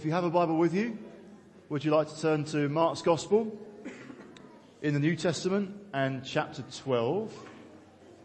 If 0.00 0.06
you 0.06 0.12
have 0.12 0.24
a 0.24 0.30
Bible 0.30 0.56
with 0.56 0.72
you, 0.72 0.96
would 1.68 1.84
you 1.84 1.90
like 1.90 2.08
to 2.08 2.18
turn 2.18 2.44
to 2.46 2.70
Mark's 2.70 3.02
Gospel 3.02 3.54
in 4.80 4.94
the 4.94 4.98
New 4.98 5.14
Testament 5.14 5.76
and 5.92 6.24
chapter 6.24 6.64
12? 6.84 7.30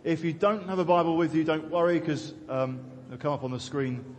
If 0.05 0.23
you 0.23 0.31
don't 0.31 0.69
have 0.69 0.79
a 0.79 0.85
Bible 0.85 1.17
with 1.17 1.35
you, 1.35 1.43
don't 1.43 1.69
worry 1.69 1.99
because 1.99 2.33
um, 2.47 2.79
it'll 3.07 3.17
come 3.17 3.33
up 3.33 3.43
on 3.43 3.51
the 3.51 3.59
screen 3.59 4.15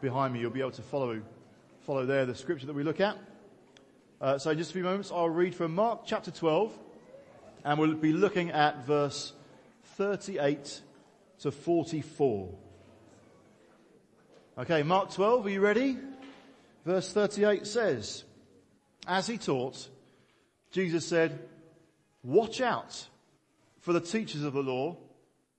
behind 0.00 0.32
me. 0.32 0.40
You'll 0.40 0.50
be 0.50 0.62
able 0.62 0.70
to 0.70 0.80
follow, 0.80 1.20
follow 1.80 2.06
there 2.06 2.24
the 2.24 2.34
scripture 2.34 2.64
that 2.68 2.72
we 2.72 2.84
look 2.84 3.02
at. 3.02 3.18
Uh, 4.18 4.38
so 4.38 4.54
just 4.54 4.70
a 4.70 4.72
few 4.72 4.84
moments, 4.84 5.12
I'll 5.12 5.28
read 5.28 5.54
from 5.54 5.74
Mark 5.74 6.06
chapter 6.06 6.30
12 6.30 6.72
and 7.66 7.78
we'll 7.78 7.96
be 7.96 8.14
looking 8.14 8.50
at 8.50 8.86
verse 8.86 9.34
38 9.98 10.80
to 11.40 11.50
44. 11.50 12.48
Okay, 14.56 14.82
Mark 14.82 15.12
12, 15.12 15.44
are 15.44 15.50
you 15.50 15.60
ready? 15.60 15.98
Verse 16.84 17.12
38 17.12 17.66
says, 17.66 18.24
as 19.06 19.26
he 19.26 19.38
taught, 19.38 19.88
Jesus 20.70 21.06
said, 21.06 21.38
watch 22.22 22.60
out 22.60 23.06
for 23.80 23.92
the 23.92 24.00
teachers 24.00 24.42
of 24.42 24.52
the 24.52 24.62
law. 24.62 24.96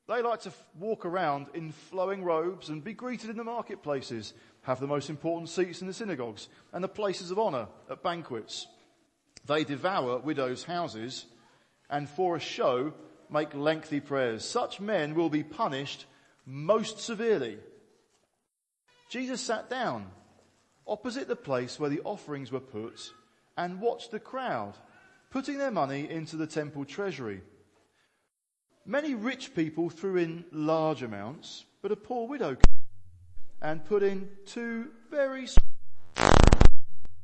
They 0.08 0.22
like 0.22 0.42
to 0.42 0.54
walk 0.80 1.06
around 1.06 1.48
in 1.56 1.72
flowing 1.72 2.24
robes 2.24 2.70
and 2.70 2.84
be 2.84 2.94
greeted 2.94 3.32
in 3.32 3.38
the 3.38 3.44
marketplaces, 3.44 4.34
have 4.64 4.80
the 4.80 4.88
most 4.88 5.10
important 5.10 5.50
seats 5.50 5.82
in 5.82 5.88
the 5.88 5.94
synagogues 5.94 6.48
and 6.74 6.84
the 6.84 6.88
places 6.88 7.32
of 7.32 7.40
honor 7.40 7.68
at 7.90 8.04
banquets. 8.04 8.68
They 9.48 9.64
devour 9.64 10.20
widows' 10.20 10.64
houses 10.64 11.26
and 11.90 12.08
for 12.08 12.36
a 12.36 12.40
show 12.40 12.94
make 13.32 13.54
lengthy 13.56 14.00
prayers. 14.00 14.46
Such 14.46 14.80
men 14.80 15.16
will 15.16 15.30
be 15.30 15.44
punished 15.44 16.06
most 16.46 17.00
severely. 17.00 17.58
Jesus 19.10 19.42
sat 19.42 19.70
down 19.72 20.08
opposite 20.88 21.28
the 21.28 21.36
place 21.36 21.80
where 21.80 21.90
the 21.90 22.02
offerings 22.04 22.52
were 22.52 22.60
put 22.60 23.12
and 23.58 23.82
watched 23.82 24.12
the 24.12 24.20
crowd 24.20 24.74
putting 25.30 25.58
their 25.58 25.72
money 25.72 26.10
into 26.10 26.36
the 26.36 26.48
temple 26.48 26.86
treasury. 26.86 27.42
Many 28.86 29.16
rich 29.16 29.56
people 29.56 29.90
threw 29.90 30.18
in 30.18 30.46
large 30.52 31.02
amounts, 31.02 31.66
but 31.82 31.92
a 31.92 31.96
poor 31.96 32.28
widow 32.28 32.56
came 32.56 32.76
and 33.62 33.84
put 33.84 34.04
in 34.04 34.30
two 34.46 34.90
very 35.10 35.48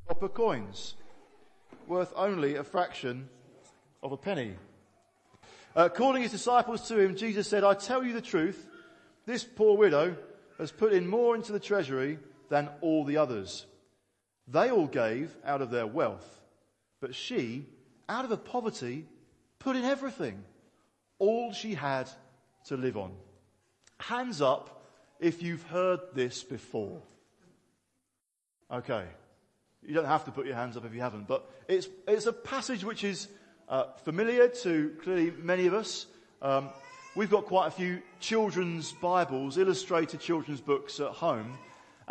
copper 0.08 0.30
coins 0.30 0.96
worth 1.88 2.12
only 2.16 2.56
a 2.56 2.64
fraction 2.64 3.30
of 4.02 4.12
a 4.12 4.18
penny. 4.18 4.56
Uh, 5.76 5.88
calling 5.88 6.24
his 6.24 6.32
disciples 6.32 6.88
to 6.88 7.00
him, 7.00 7.16
Jesus 7.16 7.48
said, 7.48 7.64
I 7.64 7.76
tell 7.76 8.04
you 8.04 8.14
the 8.14 8.22
truth, 8.22 8.68
this 9.26 9.44
poor 9.44 9.78
widow 9.78 10.16
has 10.58 10.72
put 10.72 10.94
in 10.94 11.08
more 11.08 11.36
into 11.36 11.52
the 11.52 11.60
treasury 11.60 12.18
than 12.52 12.70
all 12.82 13.06
the 13.06 13.16
others. 13.16 13.66
They 14.46 14.70
all 14.70 14.86
gave 14.86 15.34
out 15.46 15.62
of 15.62 15.72
their 15.72 15.88
wealth, 15.88 16.42
but 17.00 17.16
she, 17.16 17.66
out 18.10 18.26
of 18.26 18.30
her 18.30 18.38
poverty, 18.38 19.06
put 19.58 19.78
in 19.78 19.86
everything, 19.86 20.44
all 21.18 21.54
she 21.54 21.74
had 21.74 22.10
to 22.66 22.76
live 22.76 22.98
on. 22.98 23.14
Hands 24.02 24.42
up 24.42 24.84
if 25.22 25.42
you've 25.42 25.64
heard 25.64 26.02
this 26.14 26.44
before. 26.44 27.02
Okay. 28.70 29.06
You 29.82 29.94
don't 29.94 30.06
have 30.06 30.26
to 30.26 30.32
put 30.32 30.46
your 30.46 30.56
hands 30.56 30.76
up 30.76 30.84
if 30.84 30.94
you 30.94 31.00
haven't, 31.00 31.30
but 31.30 31.50
it's, 31.70 31.88
it's 32.06 32.26
a 32.26 32.34
passage 32.34 32.84
which 32.84 33.06
is 33.06 33.30
uh, 33.70 33.86
familiar 34.04 34.50
to 34.50 34.94
clearly 35.02 35.32
many 35.42 35.68
of 35.68 35.74
us. 35.74 36.06
Um, 36.42 36.68
we've 37.16 37.32
got 37.32 37.46
quite 37.46 37.68
a 37.68 37.72
few 37.72 38.02
children's 38.20 38.92
Bibles, 38.92 39.58
illustrated 39.58 40.20
children's 40.20 40.60
books 40.60 41.00
at 41.00 41.12
home, 41.12 41.58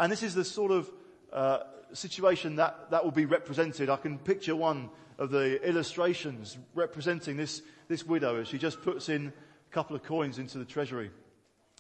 and 0.00 0.10
this 0.10 0.22
is 0.22 0.34
the 0.34 0.44
sort 0.44 0.72
of 0.72 0.90
uh, 1.30 1.58
situation 1.92 2.56
that, 2.56 2.90
that 2.90 3.04
will 3.04 3.10
be 3.12 3.26
represented. 3.26 3.90
I 3.90 3.96
can 3.96 4.18
picture 4.18 4.56
one 4.56 4.88
of 5.18 5.30
the 5.30 5.62
illustrations 5.62 6.56
representing 6.74 7.36
this, 7.36 7.60
this 7.86 8.06
widow 8.06 8.40
as 8.40 8.48
she 8.48 8.56
just 8.56 8.80
puts 8.80 9.10
in 9.10 9.26
a 9.26 9.74
couple 9.74 9.94
of 9.94 10.02
coins 10.02 10.38
into 10.38 10.56
the 10.56 10.64
treasury. 10.64 11.10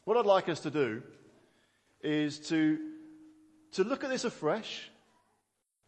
What 0.04 0.18
I'd 0.18 0.26
like 0.26 0.50
us 0.50 0.60
to 0.60 0.70
do 0.70 1.02
is 2.02 2.38
to, 2.50 2.78
to 3.72 3.84
look 3.84 4.04
at 4.04 4.10
this 4.10 4.24
afresh, 4.24 4.90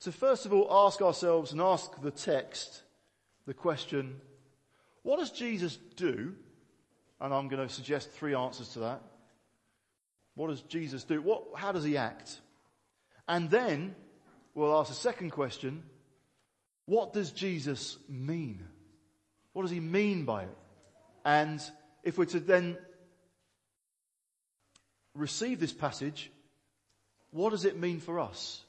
to 0.01 0.11
first 0.11 0.47
of 0.47 0.55
all 0.55 0.87
ask 0.87 1.03
ourselves 1.03 1.53
and 1.53 1.61
ask 1.61 2.01
the 2.01 2.11
text 2.11 2.83
the 3.47 3.53
question, 3.53 4.23
what 5.03 5.19
does 5.19 5.33
Jesus 5.33 5.77
do? 5.97 6.35
And 7.21 7.35
I'm 7.35 7.49
going 7.49 7.69
to 7.69 7.73
suggest 7.73 8.11
three 8.11 8.35
answers 8.35 8.71
to 8.71 8.79
that. 8.81 9.03
What 10.35 10.49
does 10.49 10.63
Jesus 10.63 11.05
do? 11.05 11.21
What, 11.21 11.45
how 11.57 11.73
does 11.73 11.85
he 11.85 11.97
act? 11.97 12.41
And 13.29 13.51
then 13.51 13.95
we'll 14.55 14.79
ask 14.79 14.91
a 14.91 14.95
second 14.95 15.31
question. 15.31 15.83
What 16.87 17.13
does 17.13 17.31
Jesus 17.31 17.99
mean? 18.09 18.67
What 19.53 19.63
does 19.63 19.71
he 19.71 19.81
mean 19.81 20.25
by 20.25 20.45
it? 20.45 20.57
And 21.25 21.63
if 22.03 22.19
we're 22.19 22.25
to 22.27 22.41
then 22.41 22.77
receive 25.15 25.61
this 25.61 25.73
passage, 25.73 26.31
what 27.31 27.51
does 27.51 27.65
it 27.65 27.79
mean 27.79 28.01
for 28.01 28.19
us 28.19 28.61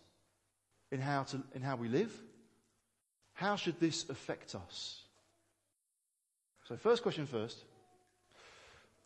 in 0.91 0.99
how 0.99 1.23
to, 1.23 1.41
in 1.55 1.61
how 1.61 1.75
we 1.75 1.87
live? 1.87 2.13
How 3.33 3.55
should 3.55 3.79
this 3.79 4.07
affect 4.09 4.55
us? 4.55 5.01
So 6.67 6.77
first 6.77 7.03
question 7.03 7.25
first. 7.25 7.57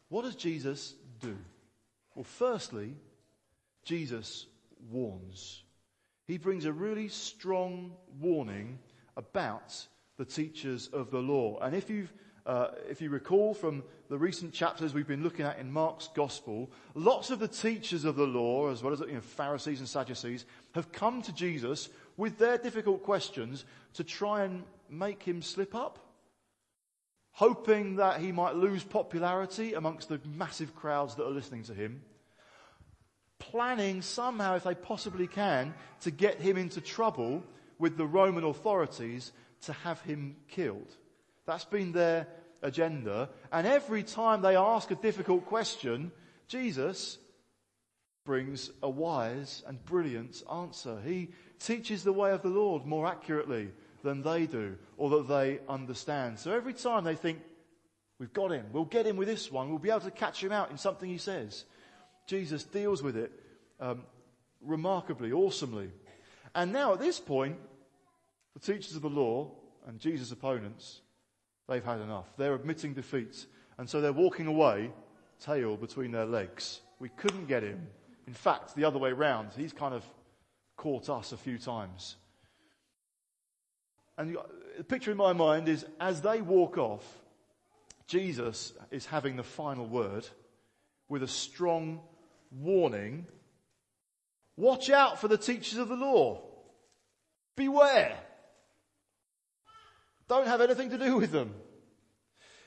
What 0.10 0.24
does 0.24 0.36
Jesus 0.36 0.94
do? 1.20 1.38
Well, 2.18 2.24
firstly, 2.24 2.96
Jesus 3.86 4.48
warns. 4.90 5.62
He 6.26 6.40
brings 6.40 6.66
a 6.66 6.74
really 6.74 7.10
strong 7.10 7.92
warning 8.20 8.80
about 9.16 9.86
the 10.18 10.26
teachers 10.26 10.88
of 10.88 11.12
the 11.12 11.20
law. 11.20 11.60
And 11.60 11.76
if 11.76 11.92
you 11.92 12.08
uh, 12.48 12.70
if 12.90 13.02
you 13.02 13.12
recall 13.12 13.54
from 13.54 13.84
the 14.10 14.18
recent 14.18 14.52
chapters 14.52 14.96
we've 14.96 15.08
been 15.08 15.22
looking 15.22 15.46
at 15.46 15.60
in 15.60 15.72
Mark's 15.72 16.10
gospel, 16.16 16.72
lots 16.96 17.30
of 17.30 17.38
the 17.38 17.48
teachers 17.48 18.04
of 18.04 18.16
the 18.16 18.26
law, 18.26 18.72
as 18.72 18.82
well 18.82 18.94
as 18.94 19.02
you 19.02 19.14
know, 19.14 19.22
Pharisees 19.22 19.78
and 19.78 19.88
Sadducees, 19.88 20.46
have 20.74 20.92
come 20.92 21.22
to 21.22 21.32
Jesus 21.32 21.88
with 22.16 22.40
their 22.40 22.58
difficult 22.58 23.04
questions 23.04 23.64
to 23.94 24.04
try 24.04 24.44
and 24.44 24.64
make 24.90 25.22
him 25.22 25.44
slip 25.44 25.76
up, 25.76 26.00
hoping 27.38 27.96
that 27.96 28.20
he 28.20 28.32
might 28.32 28.56
lose 28.56 28.84
popularity 28.84 29.74
amongst 29.74 30.10
the 30.10 30.20
massive 30.26 30.76
crowds 30.76 31.16
that 31.16 31.26
are 31.26 31.32
listening 31.32 31.64
to 31.64 31.74
him 31.74 32.02
planning 33.40 34.02
somehow, 34.02 34.56
if 34.56 34.64
they 34.64 34.76
possibly 34.76 35.28
can, 35.28 35.74
to 36.02 36.12
get 36.12 36.40
him 36.40 36.58
into 36.58 36.82
trouble 36.82 37.44
with 37.80 37.98
the 37.98 38.06
Roman 38.06 38.44
authorities 38.44 39.32
to 39.62 39.74
have 39.74 40.02
him 40.02 40.36
killed. 40.48 40.96
That's 41.46 41.66
been 41.66 41.92
their 41.92 42.28
agenda. 42.62 43.30
And 43.52 43.68
every 43.68 44.04
time 44.04 44.42
they 44.42 44.56
ask 44.56 44.92
a 44.92 44.96
difficult 44.96 45.46
question, 45.46 46.12
Jesus 46.48 47.18
brings 48.26 48.72
a 48.84 48.90
wise 48.90 49.64
and 49.68 49.84
brilliant 49.86 50.44
answer. 50.52 51.00
He 51.06 51.30
teaches 51.60 52.04
the 52.04 52.14
way 52.14 52.32
of 52.32 52.42
the 52.42 52.50
Lord 52.50 52.86
more 52.86 53.08
accurately 53.08 53.70
than 54.08 54.24
they 54.24 54.46
do 54.46 54.78
or 54.98 55.10
that 55.10 55.28
they 55.28 55.60
understand. 55.68 56.40
So 56.40 56.54
every 56.54 56.74
time 56.74 57.04
they 57.04 57.16
think, 57.16 57.40
we've 58.20 58.32
got 58.32 58.52
him, 58.52 58.66
we'll 58.72 58.86
get 58.86 59.06
him 59.06 59.18
with 59.18 59.28
this 59.28 59.52
one, 59.52 59.70
we'll 59.70 59.80
be 59.80 59.90
able 59.90 60.00
to 60.02 60.12
catch 60.12 60.42
him 60.42 60.54
out 60.54 60.72
in 60.72 60.78
something 60.78 61.10
he 61.10 61.18
says. 61.18 61.66
Jesus 62.26 62.64
deals 62.64 63.04
with 63.04 63.18
it 63.18 63.32
um, 63.82 64.04
remarkably, 64.62 65.34
awesomely. 65.34 65.92
And 66.56 66.72
now 66.72 66.94
at 66.94 67.00
this 67.00 67.20
point, 67.20 67.58
the 68.54 68.60
teachers 68.62 68.96
of 68.96 69.02
the 69.02 69.10
law 69.10 69.52
and 69.86 70.00
Jesus' 70.00 70.32
opponents, 70.32 71.02
they've 71.68 71.84
had 71.84 72.00
enough. 72.00 72.26
They're 72.38 72.56
admitting 72.56 72.94
defeat. 72.94 73.46
And 73.78 73.90
so 73.90 74.00
they're 74.00 74.14
walking 74.14 74.48
away, 74.48 74.90
tail 75.42 75.76
between 75.76 76.12
their 76.12 76.26
legs. 76.26 76.80
We 77.00 77.10
couldn't 77.10 77.48
get 77.48 77.62
him. 77.62 77.88
In 78.26 78.34
fact, 78.34 78.74
the 78.74 78.86
other 78.86 79.00
way 79.00 79.12
round, 79.12 79.50
he's 79.56 79.74
kind 79.74 79.94
of 79.94 80.04
caught 80.78 81.10
us 81.10 81.34
a 81.34 81.38
few 81.38 81.58
times. 81.58 82.16
And 84.18 84.38
the 84.78 84.84
picture 84.84 85.12
in 85.12 85.18
my 85.18 85.34
mind 85.34 85.70
is 85.70 85.86
as 86.00 86.22
they 86.22 86.42
walk 86.42 86.78
off, 86.78 87.06
Jesus 88.08 88.74
is 88.90 89.06
having 89.06 89.36
the 89.36 89.44
final 89.44 89.86
word 89.86 90.28
with 91.10 91.24
a 91.24 91.28
strong 91.28 92.02
warning. 92.52 93.28
Watch 94.56 94.90
out 94.90 95.20
for 95.20 95.28
the 95.28 95.38
teachers 95.38 95.78
of 95.78 95.90
the 95.90 95.96
law. 95.96 96.42
Beware. 97.56 98.18
Don't 100.28 100.48
have 100.48 100.62
anything 100.62 100.90
to 100.90 100.98
do 100.98 101.18
with 101.18 101.32
them. 101.32 101.54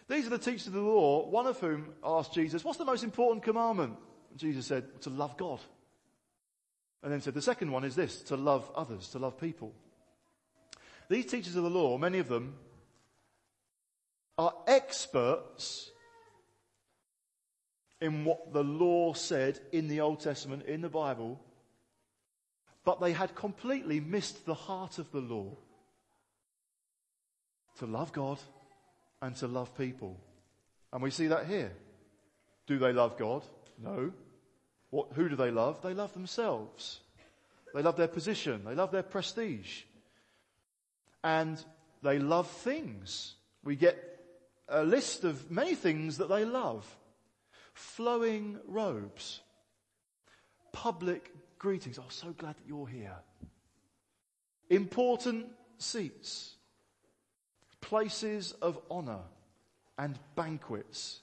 These 0.08 0.26
are 0.26 0.30
the 0.30 0.38
teachers 0.38 0.66
of 0.66 0.72
the 0.72 0.80
law, 0.80 1.28
one 1.28 1.46
of 1.46 1.58
whom 1.60 1.94
asked 2.02 2.34
Jesus, 2.34 2.64
what's 2.64 2.78
the 2.78 2.84
most 2.84 3.04
important 3.04 3.44
commandment? 3.44 3.96
Jesus 4.36 4.66
said, 4.66 5.02
to 5.02 5.10
love 5.10 5.36
God. 5.36 5.60
And 7.02 7.12
then 7.12 7.20
said, 7.20 7.34
the 7.34 7.42
second 7.42 7.70
one 7.70 7.84
is 7.84 7.94
this, 7.94 8.22
to 8.22 8.36
love 8.36 8.70
others, 8.74 9.08
to 9.10 9.18
love 9.18 9.38
people. 9.40 9.72
These 11.10 11.26
teachers 11.26 11.56
of 11.56 11.64
the 11.64 11.70
law, 11.70 11.98
many 11.98 12.20
of 12.20 12.28
them, 12.28 12.54
are 14.38 14.54
experts 14.68 15.90
in 18.00 18.24
what 18.24 18.52
the 18.52 18.62
law 18.62 19.12
said 19.12 19.58
in 19.72 19.88
the 19.88 20.00
Old 20.00 20.20
Testament, 20.20 20.66
in 20.66 20.82
the 20.82 20.88
Bible, 20.88 21.40
but 22.84 23.00
they 23.00 23.12
had 23.12 23.34
completely 23.34 23.98
missed 23.98 24.46
the 24.46 24.54
heart 24.54 24.98
of 24.98 25.10
the 25.10 25.20
law. 25.20 25.56
To 27.80 27.86
love 27.86 28.12
God 28.12 28.38
and 29.20 29.34
to 29.36 29.48
love 29.48 29.76
people. 29.76 30.16
And 30.92 31.02
we 31.02 31.10
see 31.10 31.26
that 31.26 31.46
here. 31.46 31.72
Do 32.68 32.78
they 32.78 32.92
love 32.92 33.18
God? 33.18 33.42
No. 33.82 34.12
What, 34.90 35.08
who 35.14 35.28
do 35.28 35.34
they 35.34 35.50
love? 35.50 35.82
They 35.82 35.92
love 35.92 36.12
themselves. 36.12 37.00
They 37.74 37.82
love 37.82 37.96
their 37.96 38.08
position. 38.08 38.62
They 38.64 38.76
love 38.76 38.92
their 38.92 39.02
prestige. 39.02 39.82
And 41.22 41.62
they 42.02 42.18
love 42.18 42.48
things. 42.48 43.34
We 43.62 43.76
get 43.76 43.96
a 44.68 44.82
list 44.84 45.24
of 45.24 45.50
many 45.50 45.74
things 45.74 46.18
that 46.18 46.28
they 46.28 46.44
love. 46.44 46.86
Flowing 47.74 48.58
robes. 48.66 49.40
Public 50.72 51.32
greetings. 51.58 51.98
Oh, 51.98 52.04
so 52.08 52.32
glad 52.32 52.56
that 52.56 52.66
you're 52.66 52.86
here. 52.86 53.16
Important 54.70 55.46
seats. 55.78 56.54
Places 57.80 58.52
of 58.62 58.78
honor 58.90 59.20
and 59.98 60.18
banquets. 60.36 61.20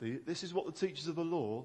This 0.00 0.42
is 0.42 0.52
what 0.52 0.66
the 0.66 0.72
teachers 0.72 1.06
of 1.06 1.14
the 1.16 1.24
law 1.24 1.64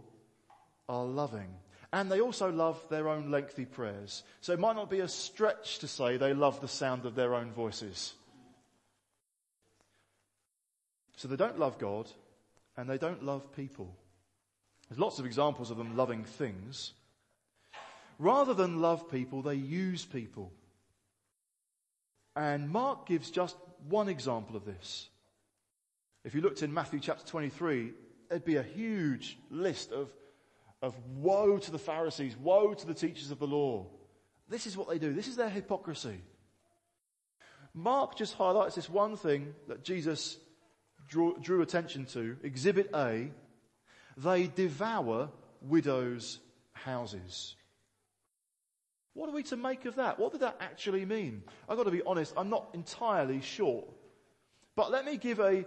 are 0.87 1.05
loving. 1.05 1.53
And 1.93 2.09
they 2.09 2.21
also 2.21 2.51
love 2.51 2.81
their 2.89 3.09
own 3.09 3.31
lengthy 3.31 3.65
prayers. 3.65 4.23
So 4.39 4.53
it 4.53 4.59
might 4.59 4.75
not 4.75 4.89
be 4.89 5.01
a 5.01 5.07
stretch 5.07 5.79
to 5.79 5.87
say 5.87 6.17
they 6.17 6.33
love 6.33 6.61
the 6.61 6.67
sound 6.67 7.05
of 7.05 7.15
their 7.15 7.35
own 7.35 7.51
voices. 7.51 8.13
So 11.17 11.27
they 11.27 11.35
don't 11.35 11.59
love 11.59 11.77
God 11.77 12.09
and 12.77 12.89
they 12.89 12.97
don't 12.97 13.23
love 13.23 13.55
people. 13.55 13.93
There's 14.89 14.99
lots 14.99 15.19
of 15.19 15.25
examples 15.25 15.69
of 15.69 15.77
them 15.77 15.95
loving 15.95 16.23
things. 16.23 16.93
Rather 18.19 18.53
than 18.53 18.81
love 18.81 19.09
people, 19.11 19.41
they 19.41 19.55
use 19.55 20.05
people. 20.05 20.51
And 22.35 22.69
Mark 22.69 23.05
gives 23.05 23.31
just 23.31 23.57
one 23.89 24.09
example 24.09 24.55
of 24.55 24.65
this. 24.65 25.09
If 26.23 26.35
you 26.35 26.41
looked 26.41 26.61
in 26.61 26.73
Matthew 26.73 26.99
chapter 26.99 27.25
23, 27.25 27.91
there'd 28.29 28.45
be 28.45 28.57
a 28.57 28.63
huge 28.63 29.37
list 29.49 29.91
of, 29.91 30.09
of 30.81 30.95
woe 31.15 31.57
to 31.57 31.71
the 31.71 31.79
Pharisees, 31.79 32.35
woe 32.37 32.73
to 32.73 32.87
the 32.87 32.93
teachers 32.93 33.31
of 33.31 33.39
the 33.39 33.47
law. 33.47 33.85
This 34.49 34.67
is 34.67 34.75
what 34.75 34.89
they 34.89 34.97
do. 34.97 35.13
This 35.13 35.27
is 35.27 35.35
their 35.35 35.49
hypocrisy. 35.49 36.21
Mark 37.73 38.17
just 38.17 38.33
highlights 38.33 38.75
this 38.75 38.89
one 38.89 39.15
thing 39.15 39.53
that 39.67 39.83
Jesus 39.83 40.37
drew, 41.07 41.37
drew 41.39 41.61
attention 41.61 42.05
to. 42.07 42.37
Exhibit 42.43 42.89
A. 42.93 43.31
They 44.17 44.47
devour 44.47 45.29
widows' 45.61 46.39
houses. 46.73 47.55
What 49.13 49.29
are 49.29 49.33
we 49.33 49.43
to 49.43 49.57
make 49.57 49.85
of 49.85 49.95
that? 49.95 50.19
What 50.19 50.31
did 50.31 50.41
that 50.41 50.57
actually 50.59 51.05
mean? 51.05 51.43
I've 51.67 51.77
got 51.77 51.83
to 51.83 51.91
be 51.91 52.01
honest, 52.03 52.33
I'm 52.35 52.49
not 52.49 52.69
entirely 52.73 53.41
sure. 53.41 53.83
But 54.75 54.91
let 54.91 55.05
me 55.05 55.17
give 55.17 55.39
a, 55.39 55.65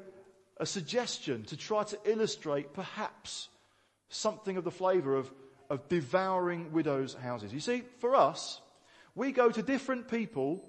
a 0.58 0.66
suggestion 0.66 1.44
to 1.44 1.56
try 1.56 1.84
to 1.84 1.98
illustrate 2.04 2.72
perhaps 2.72 3.48
something 4.08 4.56
of 4.56 4.64
the 4.64 4.70
flavour 4.70 5.16
of, 5.16 5.32
of 5.70 5.88
devouring 5.88 6.72
widows' 6.72 7.14
houses. 7.14 7.52
You 7.52 7.60
see, 7.60 7.82
for 7.98 8.14
us, 8.14 8.60
we 9.14 9.32
go 9.32 9.50
to 9.50 9.62
different 9.62 10.08
people 10.08 10.68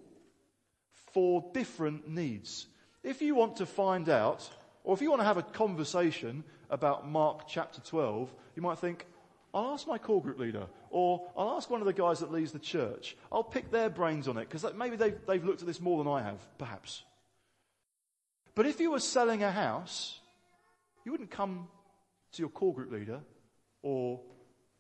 for 1.14 1.46
different 1.54 2.10
needs. 2.10 2.68
If 3.04 3.22
you 3.22 3.36
want 3.36 3.58
to 3.58 3.66
find 3.66 4.10
out, 4.10 4.50
or 4.84 4.96
if 4.96 5.02
you 5.02 5.10
want 5.10 5.22
to 5.22 5.26
have 5.26 5.38
a 5.38 5.44
conversation 5.44 6.44
about 6.70 7.08
Mark 7.08 7.48
chapter 7.48 7.82
12, 7.82 8.34
you 8.56 8.62
might 8.62 8.80
think, 8.80 9.06
I'll 9.54 9.72
ask 9.72 9.88
my 9.88 9.98
core 9.98 10.22
group 10.22 10.38
leader, 10.38 10.68
or 10.90 11.28
I'll 11.38 11.52
ask 11.52 11.70
one 11.70 11.80
of 11.80 11.88
the 11.88 11.94
guys 11.94 12.20
that 12.20 12.32
leads 12.32 12.52
the 12.52 12.60
church. 12.60 13.16
I'll 13.32 13.44
pick 13.44 13.72
their 13.72 13.90
brains 13.90 14.28
on 14.28 14.38
it, 14.38 14.50
because 14.50 14.66
maybe 14.76 14.98
they've, 14.98 15.18
they've 15.28 15.44
looked 15.44 15.62
at 15.62 15.68
this 15.68 15.80
more 15.80 16.04
than 16.04 16.12
I 16.12 16.22
have, 16.22 16.40
perhaps. 16.58 17.04
But 18.54 18.66
if 18.66 18.80
you 18.80 18.92
were 18.92 19.00
selling 19.00 19.44
a 19.44 19.52
house, 19.52 20.20
you 21.06 21.12
wouldn't 21.12 21.32
come 21.32 21.68
to 22.36 22.42
your 22.42 22.50
core 22.50 22.74
group 22.74 22.92
leader 22.92 23.22
or 23.82 24.22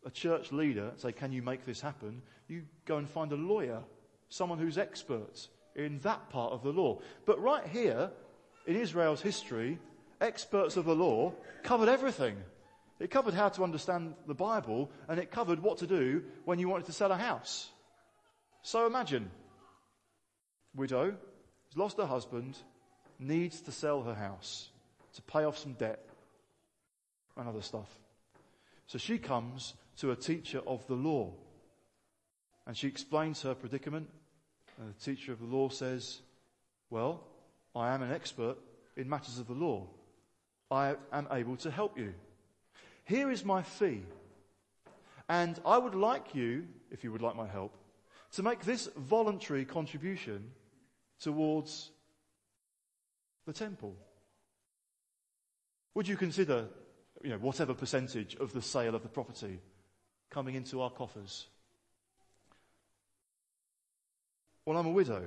a 0.05 0.11
church 0.11 0.51
leader 0.51 0.89
and 0.89 0.99
say, 0.99 1.11
Can 1.11 1.31
you 1.31 1.41
make 1.41 1.65
this 1.65 1.81
happen? 1.81 2.21
You 2.47 2.63
go 2.85 2.97
and 2.97 3.09
find 3.09 3.31
a 3.31 3.35
lawyer, 3.35 3.81
someone 4.29 4.59
who's 4.59 4.77
expert 4.77 5.47
in 5.75 5.99
that 5.99 6.29
part 6.29 6.53
of 6.53 6.63
the 6.63 6.71
law. 6.71 6.99
But 7.25 7.41
right 7.41 7.65
here, 7.67 8.11
in 8.65 8.75
Israel's 8.75 9.21
history, 9.21 9.79
experts 10.21 10.77
of 10.77 10.85
the 10.85 10.95
law 10.95 11.33
covered 11.63 11.89
everything. 11.89 12.37
It 12.99 13.11
covered 13.11 13.33
how 13.33 13.49
to 13.49 13.63
understand 13.63 14.13
the 14.25 14.33
Bible 14.33 14.89
and 15.09 15.19
it 15.19 15.31
covered 15.31 15.61
what 15.61 15.79
to 15.79 15.87
do 15.87 16.23
when 16.45 16.59
you 16.59 16.69
wanted 16.69 16.85
to 16.85 16.93
sell 16.93 17.11
a 17.11 17.17
house. 17.17 17.69
So 18.61 18.87
imagine, 18.87 19.29
widow, 20.73 21.11
has 21.11 21.77
lost 21.77 21.97
her 21.97 22.05
husband, 22.05 22.57
needs 23.19 23.61
to 23.61 23.71
sell 23.71 24.01
her 24.03 24.13
house 24.13 24.69
to 25.15 25.21
pay 25.21 25.43
off 25.43 25.57
some 25.57 25.73
debt 25.73 26.04
and 27.37 27.47
other 27.47 27.61
stuff. 27.61 27.89
So 28.87 28.97
she 28.97 29.17
comes 29.17 29.73
to 29.97 30.11
a 30.11 30.15
teacher 30.15 30.61
of 30.67 30.85
the 30.87 30.95
law 30.95 31.33
and 32.67 32.75
she 32.75 32.87
explains 32.87 33.41
her 33.43 33.55
predicament. 33.55 34.09
And 34.79 34.93
the 34.93 34.99
teacher 34.99 35.31
of 35.31 35.39
the 35.39 35.45
law 35.45 35.69
says, 35.69 36.19
Well, 36.89 37.23
I 37.75 37.93
am 37.93 38.01
an 38.01 38.11
expert 38.11 38.57
in 38.97 39.09
matters 39.09 39.39
of 39.39 39.47
the 39.47 39.53
law. 39.53 39.87
I 40.71 40.95
am 41.11 41.27
able 41.31 41.55
to 41.57 41.71
help 41.71 41.97
you. 41.97 42.13
Here 43.05 43.31
is 43.31 43.45
my 43.45 43.61
fee. 43.61 44.03
And 45.29 45.59
I 45.65 45.77
would 45.77 45.95
like 45.95 46.35
you, 46.35 46.67
if 46.91 47.03
you 47.03 47.11
would 47.11 47.21
like 47.21 47.35
my 47.35 47.47
help, 47.47 47.73
to 48.33 48.43
make 48.43 48.65
this 48.65 48.89
voluntary 48.97 49.65
contribution 49.65 50.51
towards 51.19 51.91
the 53.45 53.53
temple? 53.53 53.95
Would 55.93 56.07
you 56.07 56.17
consider, 56.17 56.67
you 57.23 57.29
know, 57.29 57.37
whatever 57.37 57.73
percentage 57.73 58.35
of 58.35 58.53
the 58.53 58.61
sale 58.61 58.95
of 58.95 59.03
the 59.03 59.09
property 59.09 59.59
coming 60.29 60.55
into 60.55 60.81
our 60.81 60.89
coffers? 60.89 61.47
Well, 64.65 64.77
I'm 64.77 64.87
a 64.87 64.91
widow. 64.91 65.23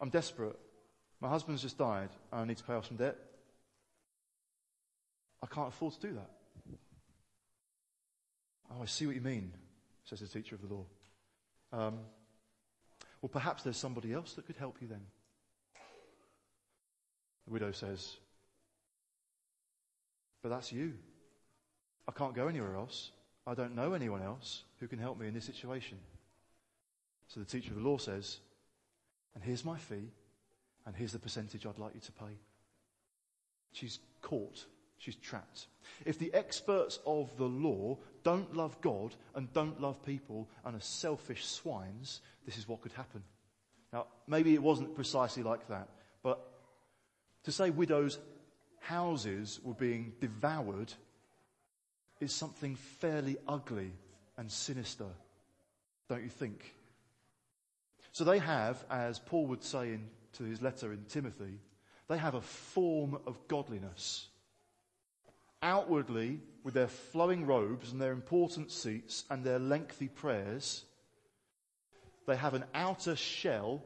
I'm 0.00 0.10
desperate. 0.10 0.58
My 1.20 1.28
husband's 1.28 1.62
just 1.62 1.78
died 1.78 2.10
I 2.32 2.44
need 2.44 2.58
to 2.58 2.64
pay 2.64 2.74
off 2.74 2.86
some 2.86 2.96
debt. 2.96 3.16
I 5.42 5.46
can't 5.46 5.68
afford 5.68 5.94
to 5.94 6.00
do 6.00 6.14
that. 6.14 6.30
Oh, 8.70 8.82
I 8.82 8.86
see 8.86 9.06
what 9.06 9.14
you 9.14 9.20
mean, 9.20 9.52
says 10.04 10.20
the 10.20 10.26
teacher 10.26 10.54
of 10.56 10.62
the 10.62 10.74
law. 10.74 10.84
Um, 11.72 11.98
well, 13.22 13.28
perhaps 13.28 13.62
there's 13.62 13.76
somebody 13.76 14.12
else 14.12 14.32
that 14.34 14.46
could 14.46 14.56
help 14.56 14.78
you 14.80 14.88
then. 14.88 15.02
The 17.46 17.52
widow 17.52 17.70
says, 17.70 18.16
But 20.42 20.50
that's 20.50 20.72
you. 20.72 20.94
I 22.08 22.12
can't 22.12 22.34
go 22.34 22.48
anywhere 22.48 22.76
else. 22.76 23.10
I 23.46 23.54
don't 23.54 23.74
know 23.74 23.92
anyone 23.92 24.22
else 24.22 24.64
who 24.80 24.88
can 24.88 24.98
help 24.98 25.18
me 25.18 25.28
in 25.28 25.34
this 25.34 25.44
situation. 25.44 25.98
So 27.28 27.40
the 27.40 27.46
teacher 27.46 27.70
of 27.70 27.82
the 27.82 27.88
law 27.88 27.98
says, 27.98 28.38
And 29.34 29.42
here's 29.42 29.64
my 29.64 29.78
fee, 29.78 30.10
and 30.84 30.94
here's 30.94 31.12
the 31.12 31.18
percentage 31.18 31.66
I'd 31.66 31.78
like 31.78 31.94
you 31.94 32.00
to 32.00 32.12
pay. 32.12 32.38
She's 33.72 33.98
caught. 34.22 34.64
She's 34.98 35.16
trapped. 35.16 35.66
If 36.04 36.18
the 36.18 36.32
experts 36.32 36.98
of 37.06 37.36
the 37.36 37.44
law 37.44 37.98
don't 38.22 38.56
love 38.56 38.80
God 38.80 39.14
and 39.34 39.52
don't 39.52 39.80
love 39.80 40.02
people 40.04 40.48
and 40.64 40.74
are 40.74 40.80
selfish 40.80 41.44
swines, 41.44 42.22
this 42.46 42.56
is 42.56 42.66
what 42.66 42.80
could 42.80 42.92
happen. 42.92 43.22
Now, 43.92 44.06
maybe 44.26 44.54
it 44.54 44.62
wasn't 44.62 44.94
precisely 44.94 45.42
like 45.42 45.68
that, 45.68 45.88
but 46.22 46.40
to 47.44 47.52
say 47.52 47.70
widows' 47.70 48.18
houses 48.88 49.60
were 49.62 49.74
being 49.74 50.12
devoured 50.20 50.92
is 52.20 52.32
something 52.32 52.76
fairly 52.76 53.36
ugly 53.46 53.92
and 54.38 54.50
sinister, 54.50 55.08
don't 56.08 56.22
you 56.22 56.30
think? 56.30 56.74
So 58.12 58.24
they 58.24 58.38
have, 58.38 58.82
as 58.90 59.18
Paul 59.18 59.46
would 59.48 59.62
say 59.62 59.92
in, 59.92 60.08
to 60.34 60.44
his 60.44 60.62
letter 60.62 60.92
in 60.92 61.04
Timothy, 61.08 61.58
they 62.08 62.16
have 62.16 62.34
a 62.34 62.40
form 62.40 63.18
of 63.26 63.36
godliness. 63.48 64.28
Outwardly, 65.62 66.40
with 66.62 66.74
their 66.74 66.88
flowing 66.88 67.44
robes 67.44 67.92
and 67.92 68.00
their 68.00 68.12
important 68.12 68.70
seats 68.70 69.24
and 69.30 69.42
their 69.42 69.58
lengthy 69.58 70.08
prayers, 70.08 70.84
they 72.26 72.36
have 72.36 72.54
an 72.54 72.64
outer 72.74 73.16
shell 73.16 73.82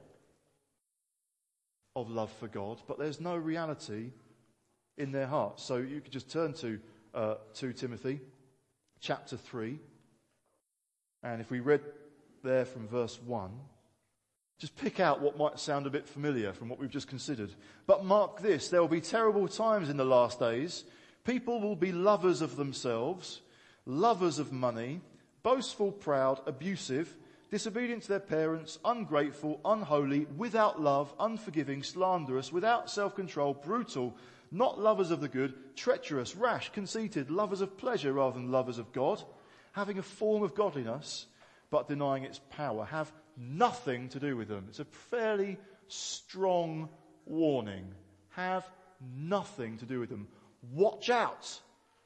of 1.97 2.11
love 2.11 2.30
for 2.38 2.49
God, 2.49 2.80
but 2.87 2.99
there's 2.99 3.21
no 3.21 3.37
reality 3.37 4.12
in 5.00 5.12
their 5.12 5.26
hearts. 5.26 5.62
So 5.62 5.76
you 5.76 6.00
could 6.00 6.12
just 6.12 6.30
turn 6.30 6.52
to 6.54 6.78
uh, 7.14 7.35
2 7.54 7.73
Timothy 7.73 8.21
chapter 9.00 9.37
3. 9.37 9.78
And 11.23 11.40
if 11.40 11.50
we 11.50 11.61
read 11.61 11.80
there 12.45 12.64
from 12.64 12.87
verse 12.87 13.19
1, 13.23 13.50
just 14.59 14.76
pick 14.76 15.00
out 15.00 15.23
what 15.23 15.38
might 15.38 15.59
sound 15.59 15.87
a 15.87 15.90
bit 15.90 16.07
familiar 16.07 16.52
from 16.52 16.69
what 16.69 16.78
we've 16.78 16.90
just 16.90 17.09
considered. 17.09 17.50
But 17.87 18.04
mark 18.04 18.40
this, 18.40 18.69
there 18.69 18.80
will 18.80 18.88
be 18.88 19.00
terrible 19.00 19.49
times 19.49 19.88
in 19.88 19.97
the 19.97 20.04
last 20.04 20.38
days. 20.38 20.85
People 21.25 21.61
will 21.61 21.76
be 21.76 21.92
lovers 21.92 22.42
of 22.42 22.57
themselves, 22.57 23.40
lovers 23.87 24.38
of 24.38 24.52
money, 24.52 25.00
boastful, 25.42 25.92
proud, 25.92 26.40
abusive, 26.47 27.16
disobedient 27.50 28.02
to 28.02 28.09
their 28.09 28.21
parents, 28.21 28.78
ungrateful, 28.85 29.61
unholy, 29.64 30.26
without 30.37 30.80
love, 30.80 31.12
unforgiving, 31.19 31.83
slanderous, 31.83 32.52
without 32.52 32.90
self-control, 32.90 33.54
brutal, 33.54 34.14
not 34.50 34.80
lovers 34.80 35.11
of 35.11 35.21
the 35.21 35.28
good, 35.28 35.54
treacherous, 35.76 36.35
rash, 36.35 36.71
conceited, 36.73 37.30
lovers 37.30 37.61
of 37.61 37.78
pleasure 37.78 38.12
rather 38.12 38.38
than 38.38 38.50
lovers 38.50 38.78
of 38.78 38.92
God, 38.92 39.23
having 39.73 39.99
a 39.99 40.02
form 40.02 40.42
of 40.42 40.54
godliness, 40.54 41.26
but 41.71 41.88
denying 41.88 42.25
its 42.25 42.40
power, 42.50 42.85
have 42.85 43.12
nothing 43.37 44.09
to 44.11 44.19
do 44.19 44.37
with 44.37 44.49
them. 44.49 44.66
It's 44.69 44.80
a 44.80 44.85
fairly 44.85 45.57
strong 45.88 46.88
warning. 47.26 47.95
Have 48.30 48.69
nothing 49.16 49.78
to 49.78 49.87
do 49.87 50.00
with 50.00 50.11
them. 50.11 50.28
Watch 50.73 51.11
out 51.11 51.61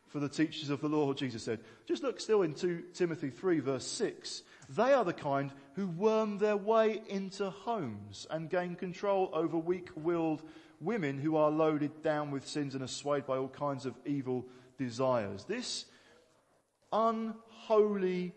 for 0.09 0.21
the 0.21 0.29
teachers 0.29 0.71
of 0.71 0.81
the 0.81 0.89
law, 0.89 1.13
Jesus 1.13 1.43
said. 1.43 1.59
Just 1.87 2.05
look 2.05 2.21
still 2.21 2.43
in 2.43 2.55
2 2.55 2.85
Timothy 2.95 3.31
3 3.31 3.59
verse 3.61 3.87
6. 3.87 4.43
They 4.71 4.93
are 4.93 5.05
the 5.05 5.13
kind 5.13 5.51
who 5.75 5.89
worm 5.89 6.39
their 6.39 6.57
way 6.57 7.03
into 7.09 7.51
homes 7.51 8.27
and 8.31 8.49
gain 8.49 8.77
control 8.77 9.29
over 9.33 9.59
weak-willed 9.59 10.43
women 10.85 11.19
who 11.19 11.37
are 11.37 11.51
loaded 11.51 12.03
down 12.03 12.31
with 12.31 12.47
sins 12.47 12.75
and 12.75 12.85
are 12.85 12.89
swayed 12.89 13.27
by 13.27 13.37
all 13.37 13.49
kinds 13.49 13.87
of 13.87 13.95
evil 14.05 14.47
desires. 14.79 15.45
This 15.45 15.87
unholy 16.93 18.35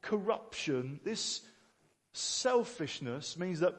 corruption, 0.00 1.00
this 1.04 1.42
selfishness 2.12 3.38
means 3.38 3.60
that 3.60 3.74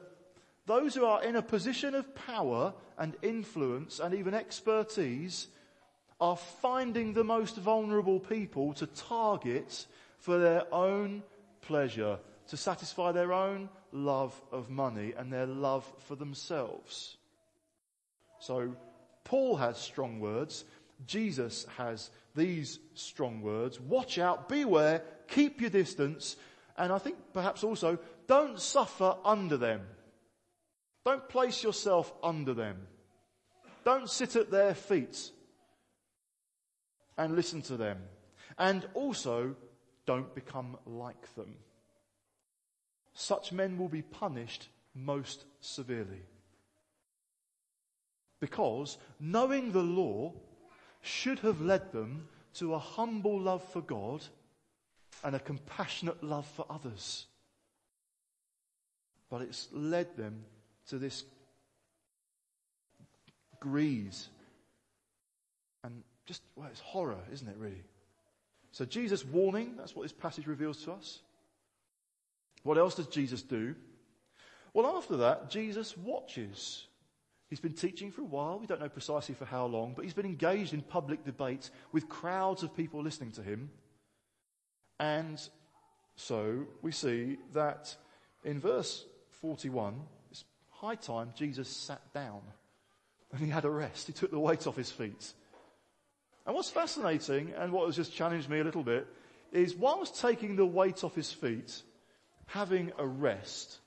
those 0.66 0.94
who 0.94 1.04
are 1.04 1.22
in 1.22 1.36
a 1.36 1.42
position 1.42 1.94
of 1.94 2.14
power 2.14 2.72
and 2.96 3.16
influence 3.22 3.98
and 3.98 4.14
even 4.14 4.34
expertise 4.34 5.48
are 6.20 6.36
finding 6.36 7.12
the 7.12 7.24
most 7.24 7.56
vulnerable 7.56 8.20
people 8.20 8.74
to 8.74 8.86
target 8.86 9.86
for 10.18 10.38
their 10.38 10.72
own 10.72 11.22
pleasure, 11.62 12.18
to 12.48 12.56
satisfy 12.56 13.10
their 13.10 13.32
own 13.32 13.68
love 13.90 14.38
of 14.52 14.68
money 14.68 15.14
and 15.16 15.32
their 15.32 15.46
love 15.46 15.90
for 16.06 16.14
themselves. 16.14 17.16
So 18.40 18.74
Paul 19.24 19.56
has 19.56 19.78
strong 19.78 20.18
words. 20.20 20.64
Jesus 21.06 21.66
has 21.76 22.10
these 22.34 22.78
strong 22.94 23.42
words. 23.42 23.80
Watch 23.80 24.18
out, 24.18 24.48
beware, 24.48 25.02
keep 25.28 25.60
your 25.60 25.70
distance, 25.70 26.36
and 26.76 26.92
I 26.92 26.98
think 26.98 27.16
perhaps 27.32 27.64
also 27.64 27.98
don't 28.26 28.60
suffer 28.60 29.16
under 29.24 29.56
them. 29.56 29.82
Don't 31.04 31.28
place 31.28 31.62
yourself 31.62 32.12
under 32.22 32.54
them. 32.54 32.86
Don't 33.84 34.10
sit 34.10 34.36
at 34.36 34.50
their 34.50 34.74
feet 34.74 35.30
and 37.16 37.34
listen 37.34 37.62
to 37.62 37.76
them. 37.76 37.98
And 38.58 38.86
also, 38.94 39.56
don't 40.06 40.34
become 40.34 40.76
like 40.86 41.34
them. 41.34 41.54
Such 43.14 43.52
men 43.52 43.78
will 43.78 43.88
be 43.88 44.02
punished 44.02 44.68
most 44.94 45.44
severely. 45.60 46.22
Because 48.40 48.98
knowing 49.20 49.72
the 49.72 49.82
law 49.82 50.32
should 51.02 51.38
have 51.40 51.60
led 51.60 51.92
them 51.92 52.28
to 52.54 52.74
a 52.74 52.78
humble 52.78 53.38
love 53.38 53.62
for 53.72 53.80
God 53.80 54.24
and 55.22 55.36
a 55.36 55.38
compassionate 55.38 56.22
love 56.22 56.46
for 56.46 56.64
others. 56.70 57.26
But 59.28 59.42
it's 59.42 59.68
led 59.72 60.16
them 60.16 60.44
to 60.88 60.98
this 60.98 61.24
greed 63.60 64.14
and 65.84 66.02
just, 66.26 66.42
well, 66.56 66.68
it's 66.70 66.80
horror, 66.80 67.18
isn't 67.32 67.48
it, 67.48 67.56
really? 67.58 67.82
So 68.72 68.84
Jesus' 68.84 69.24
warning, 69.24 69.74
that's 69.76 69.94
what 69.94 70.02
this 70.02 70.12
passage 70.12 70.46
reveals 70.46 70.82
to 70.84 70.92
us. 70.92 71.20
What 72.62 72.78
else 72.78 72.94
does 72.94 73.06
Jesus 73.06 73.42
do? 73.42 73.74
Well, 74.72 74.96
after 74.96 75.16
that, 75.18 75.50
Jesus 75.50 75.96
watches. 75.96 76.86
He's 77.50 77.60
been 77.60 77.72
teaching 77.72 78.12
for 78.12 78.22
a 78.22 78.24
while. 78.24 78.60
We 78.60 78.66
don't 78.66 78.80
know 78.80 78.88
precisely 78.88 79.34
for 79.34 79.44
how 79.44 79.66
long, 79.66 79.92
but 79.94 80.04
he's 80.04 80.14
been 80.14 80.24
engaged 80.24 80.72
in 80.72 80.82
public 80.82 81.24
debate 81.24 81.68
with 81.90 82.08
crowds 82.08 82.62
of 82.62 82.76
people 82.76 83.02
listening 83.02 83.32
to 83.32 83.42
him. 83.42 83.70
And 85.00 85.40
so 86.14 86.66
we 86.80 86.92
see 86.92 87.38
that 87.52 87.94
in 88.44 88.60
verse 88.60 89.04
41, 89.40 89.96
it's 90.30 90.44
high 90.68 90.94
time 90.94 91.32
Jesus 91.34 91.68
sat 91.68 92.00
down 92.14 92.40
and 93.32 93.40
he 93.40 93.48
had 93.50 93.64
a 93.64 93.70
rest. 93.70 94.06
He 94.06 94.12
took 94.12 94.30
the 94.30 94.38
weight 94.38 94.68
off 94.68 94.76
his 94.76 94.92
feet. 94.92 95.32
And 96.46 96.54
what's 96.54 96.70
fascinating, 96.70 97.52
and 97.56 97.72
what 97.72 97.86
has 97.86 97.96
just 97.96 98.14
challenged 98.14 98.48
me 98.48 98.60
a 98.60 98.64
little 98.64 98.84
bit, 98.84 99.06
is 99.52 99.74
whilst 99.74 100.20
taking 100.20 100.54
the 100.54 100.66
weight 100.66 101.02
off 101.02 101.14
his 101.14 101.32
feet, 101.32 101.82
having 102.46 102.92
a 102.98 103.06
rest, 103.06 103.78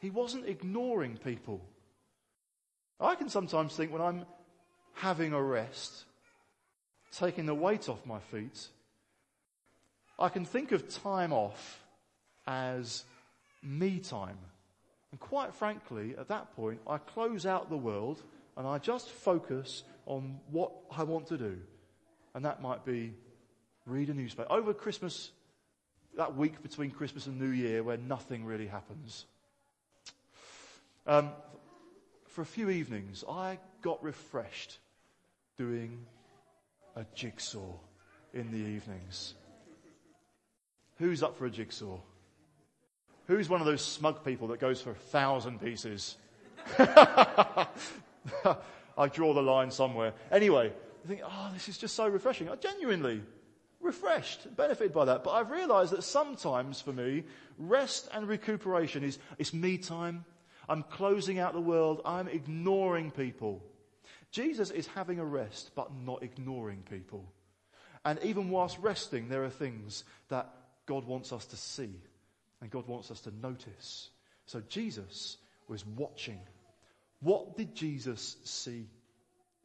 he 0.00 0.10
wasn't 0.10 0.46
ignoring 0.46 1.16
people. 1.16 1.64
I 3.00 3.14
can 3.14 3.28
sometimes 3.28 3.76
think 3.76 3.92
when 3.92 4.02
I'm 4.02 4.24
having 4.94 5.32
a 5.32 5.42
rest, 5.42 6.04
taking 7.12 7.46
the 7.46 7.54
weight 7.54 7.88
off 7.88 8.04
my 8.04 8.18
feet, 8.18 8.68
I 10.18 10.28
can 10.28 10.44
think 10.44 10.72
of 10.72 10.88
time 10.88 11.32
off 11.32 11.84
as 12.46 13.04
me 13.62 14.00
time. 14.00 14.38
And 15.12 15.20
quite 15.20 15.54
frankly, 15.54 16.14
at 16.18 16.28
that 16.28 16.54
point, 16.56 16.80
I 16.86 16.98
close 16.98 17.46
out 17.46 17.70
the 17.70 17.76
world 17.76 18.22
and 18.56 18.66
I 18.66 18.78
just 18.78 19.08
focus 19.08 19.84
on 20.06 20.40
what 20.50 20.72
I 20.90 21.04
want 21.04 21.28
to 21.28 21.38
do. 21.38 21.58
And 22.34 22.44
that 22.44 22.60
might 22.60 22.84
be 22.84 23.14
read 23.86 24.10
a 24.10 24.14
newspaper. 24.14 24.50
Over 24.50 24.74
Christmas, 24.74 25.30
that 26.16 26.36
week 26.36 26.62
between 26.62 26.90
Christmas 26.90 27.26
and 27.26 27.38
New 27.38 27.50
Year 27.50 27.82
where 27.82 27.96
nothing 27.96 28.44
really 28.44 28.66
happens. 28.66 29.24
Um, 31.06 31.30
for 32.38 32.42
a 32.42 32.46
few 32.46 32.70
evenings, 32.70 33.24
I 33.28 33.58
got 33.82 34.00
refreshed 34.00 34.78
doing 35.56 36.06
a 36.94 37.04
jigsaw 37.12 37.72
in 38.32 38.52
the 38.52 38.58
evenings. 38.58 39.34
Who's 40.98 41.24
up 41.24 41.36
for 41.36 41.46
a 41.46 41.50
jigsaw? 41.50 41.98
Who's 43.26 43.48
one 43.48 43.60
of 43.60 43.66
those 43.66 43.84
smug 43.84 44.24
people 44.24 44.46
that 44.48 44.60
goes 44.60 44.80
for 44.80 44.92
a 44.92 44.94
thousand 44.94 45.60
pieces? 45.60 46.16
I 46.78 47.66
draw 49.12 49.34
the 49.34 49.42
line 49.42 49.72
somewhere. 49.72 50.12
Anyway, 50.30 50.72
I 51.04 51.08
think, 51.08 51.22
oh, 51.24 51.50
this 51.52 51.68
is 51.68 51.76
just 51.76 51.96
so 51.96 52.06
refreshing. 52.06 52.48
I 52.48 52.54
genuinely 52.54 53.20
refreshed, 53.80 54.54
benefited 54.54 54.92
by 54.92 55.06
that. 55.06 55.24
But 55.24 55.32
I've 55.32 55.50
realized 55.50 55.92
that 55.92 56.04
sometimes 56.04 56.80
for 56.80 56.92
me, 56.92 57.24
rest 57.58 58.08
and 58.14 58.28
recuperation 58.28 59.02
is, 59.02 59.18
it's 59.38 59.52
me 59.52 59.76
time. 59.76 60.24
I'm 60.68 60.82
closing 60.82 61.38
out 61.38 61.54
the 61.54 61.60
world. 61.60 62.02
I'm 62.04 62.28
ignoring 62.28 63.10
people. 63.10 63.62
Jesus 64.30 64.70
is 64.70 64.86
having 64.88 65.18
a 65.18 65.24
rest, 65.24 65.70
but 65.74 65.94
not 65.94 66.22
ignoring 66.22 66.82
people. 66.88 67.24
And 68.04 68.18
even 68.22 68.50
whilst 68.50 68.78
resting, 68.78 69.28
there 69.28 69.44
are 69.44 69.50
things 69.50 70.04
that 70.28 70.50
God 70.86 71.04
wants 71.04 71.32
us 71.32 71.46
to 71.46 71.56
see 71.56 71.94
and 72.60 72.70
God 72.70 72.86
wants 72.86 73.10
us 73.10 73.20
to 73.22 73.34
notice. 73.40 74.10
So 74.46 74.62
Jesus 74.68 75.36
was 75.68 75.84
watching. 75.86 76.40
What 77.20 77.56
did 77.56 77.74
Jesus 77.74 78.36
see 78.44 78.86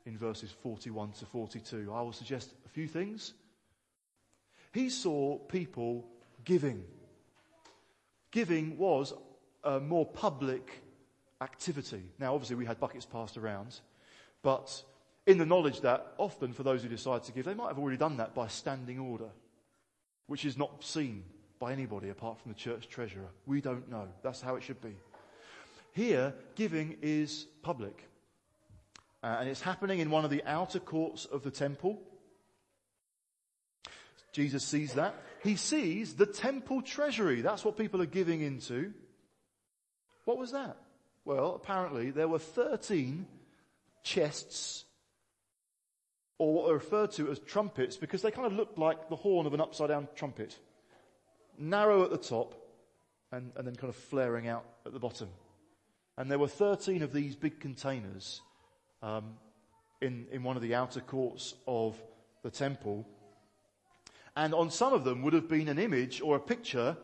in 0.06 0.18
verses 0.18 0.52
41 0.62 1.12
to 1.14 1.26
42? 1.26 1.92
I 1.94 2.02
will 2.02 2.14
suggest 2.14 2.54
a 2.66 2.70
few 2.70 2.88
things. 2.88 3.34
He 4.74 4.90
saw 4.90 5.38
people 5.38 6.06
giving. 6.44 6.84
Giving 8.32 8.78
was 8.78 9.14
a 9.64 9.80
more 9.80 10.06
public 10.06 10.83
activity. 11.44 12.02
Now, 12.18 12.34
obviously, 12.34 12.56
we 12.56 12.66
had 12.66 12.80
buckets 12.80 13.06
passed 13.06 13.38
around, 13.38 13.80
but 14.42 14.84
in 15.28 15.38
the 15.38 15.46
knowledge 15.46 15.82
that 15.82 16.14
often 16.18 16.54
for 16.54 16.64
those 16.64 16.82
who 16.82 16.90
decide 16.90 17.24
to 17.24 17.32
give, 17.32 17.46
they 17.46 17.54
might 17.54 17.68
have 17.68 17.80
already 17.80 17.98
done 17.98 18.18
that 18.18 18.34
by 18.34 18.48
standing 18.48 19.00
order, 19.00 19.30
which 20.28 20.46
is 20.46 20.58
not 20.58 20.84
seen 20.84 21.24
by 21.60 21.72
anybody 21.72 22.10
apart 22.10 22.40
from 22.40 22.52
the 22.52 22.58
church 22.58 22.90
treasurer. 22.90 23.30
We 23.46 23.62
don't 23.62 23.90
know. 23.90 24.08
That's 24.24 24.42
how 24.42 24.56
it 24.56 24.64
should 24.64 24.82
be. 24.82 24.96
Here, 25.94 26.34
giving 26.56 26.98
is 27.02 27.46
public. 27.62 28.10
Uh, 29.24 29.38
and 29.40 29.48
it's 29.48 29.62
happening 29.62 30.00
in 30.00 30.10
one 30.10 30.26
of 30.26 30.32
the 30.32 30.44
outer 30.46 30.80
courts 30.80 31.26
of 31.26 31.44
the 31.44 31.52
temple. 31.52 32.02
Jesus 34.34 34.66
sees 34.66 34.94
that. 34.94 35.16
He 35.44 35.56
sees 35.56 36.16
the 36.16 36.26
temple 36.26 36.82
treasury. 36.82 37.42
That's 37.42 37.64
what 37.64 37.78
people 37.78 38.02
are 38.02 38.08
giving 38.08 38.42
into. 38.42 38.92
What 40.26 40.38
was 40.38 40.52
that? 40.52 40.78
Well, 41.26 41.56
apparently 41.56 42.12
there 42.12 42.28
were 42.28 42.40
13 42.40 43.26
chests, 44.04 44.86
or 46.38 46.54
what 46.54 46.70
are 46.70 46.74
referred 46.74 47.12
to 47.14 47.32
as 47.32 47.40
trumpets, 47.40 47.96
because 47.96 48.22
they 48.22 48.32
kind 48.32 48.46
of 48.46 48.54
looked 48.54 48.78
like 48.78 49.10
the 49.10 49.16
horn 49.16 49.48
of 49.48 49.54
an 49.54 49.62
upside 49.62 49.90
down 49.90 50.08
trumpet. 50.16 50.58
Narrow 51.58 52.04
at 52.04 52.12
the 52.12 52.18
top, 52.18 52.56
and, 53.32 53.52
and 53.56 53.66
then 53.66 53.76
kind 53.76 53.90
of 53.90 53.96
flaring 53.96 54.48
out 54.48 54.66
at 54.86 54.94
the 54.94 55.00
bottom. 55.00 55.30
And 56.18 56.30
there 56.30 56.40
were 56.40 56.48
13 56.48 57.02
of 57.02 57.14
these 57.14 57.36
big 57.36 57.60
containers 57.60 58.42
um, 59.02 59.36
in, 60.02 60.28
in 60.32 60.44
one 60.44 60.56
of 60.56 60.62
the 60.62 60.76
outer 60.76 61.00
courts 61.00 61.56
of 61.68 61.96
the 62.44 62.52
temple. 62.52 63.08
And 64.36 64.54
on 64.54 64.70
some 64.70 64.94
of 64.94 65.04
them 65.04 65.22
would 65.24 65.34
have 65.34 65.48
been 65.48 65.70
an 65.70 65.80
image 65.80 66.22
or 66.22 66.36
a 66.36 66.40
picture 66.40 66.98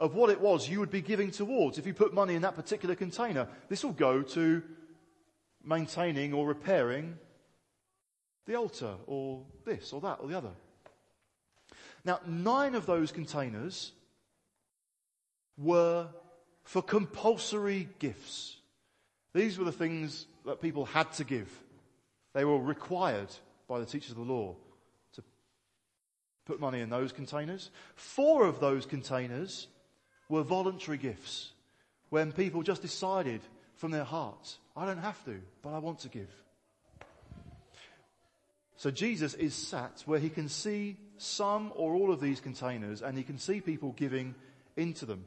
of 0.00 0.14
what 0.14 0.30
it 0.30 0.40
was 0.40 0.68
you 0.68 0.80
would 0.80 0.90
be 0.90 1.00
giving 1.00 1.30
towards 1.30 1.78
if 1.78 1.86
you 1.86 1.94
put 1.94 2.12
money 2.12 2.34
in 2.34 2.42
that 2.42 2.56
particular 2.56 2.94
container. 2.94 3.48
This 3.68 3.84
will 3.84 3.92
go 3.92 4.22
to 4.22 4.62
maintaining 5.64 6.32
or 6.32 6.46
repairing 6.46 7.18
the 8.46 8.56
altar 8.56 8.94
or 9.06 9.42
this 9.64 9.92
or 9.92 10.00
that 10.02 10.18
or 10.20 10.28
the 10.28 10.36
other. 10.36 10.50
Now, 12.04 12.20
nine 12.26 12.74
of 12.74 12.86
those 12.86 13.12
containers 13.12 13.92
were 15.56 16.08
for 16.64 16.82
compulsory 16.82 17.88
gifts. 17.98 18.56
These 19.32 19.58
were 19.58 19.64
the 19.64 19.72
things 19.72 20.26
that 20.44 20.60
people 20.60 20.84
had 20.84 21.12
to 21.14 21.24
give. 21.24 21.50
They 22.34 22.44
were 22.44 22.58
required 22.58 23.28
by 23.68 23.80
the 23.80 23.86
teachers 23.86 24.10
of 24.10 24.16
the 24.16 24.22
law 24.22 24.56
to 25.14 25.22
put 26.44 26.60
money 26.60 26.80
in 26.80 26.90
those 26.90 27.12
containers. 27.12 27.70
Four 27.94 28.46
of 28.46 28.60
those 28.60 28.84
containers 28.84 29.68
were 30.34 30.42
voluntary 30.42 30.98
gifts 30.98 31.52
when 32.10 32.32
people 32.32 32.62
just 32.62 32.82
decided 32.82 33.40
from 33.76 33.90
their 33.90 34.04
hearts, 34.04 34.58
I 34.76 34.84
don't 34.84 34.98
have 34.98 35.24
to, 35.24 35.40
but 35.62 35.70
I 35.70 35.78
want 35.78 36.00
to 36.00 36.08
give. 36.08 36.30
So 38.76 38.90
Jesus 38.90 39.34
is 39.34 39.54
sat 39.54 40.02
where 40.06 40.18
he 40.18 40.28
can 40.28 40.48
see 40.48 40.96
some 41.16 41.72
or 41.76 41.94
all 41.94 42.12
of 42.12 42.20
these 42.20 42.40
containers 42.40 43.00
and 43.00 43.16
he 43.16 43.22
can 43.22 43.38
see 43.38 43.60
people 43.60 43.92
giving 43.92 44.34
into 44.76 45.06
them. 45.06 45.24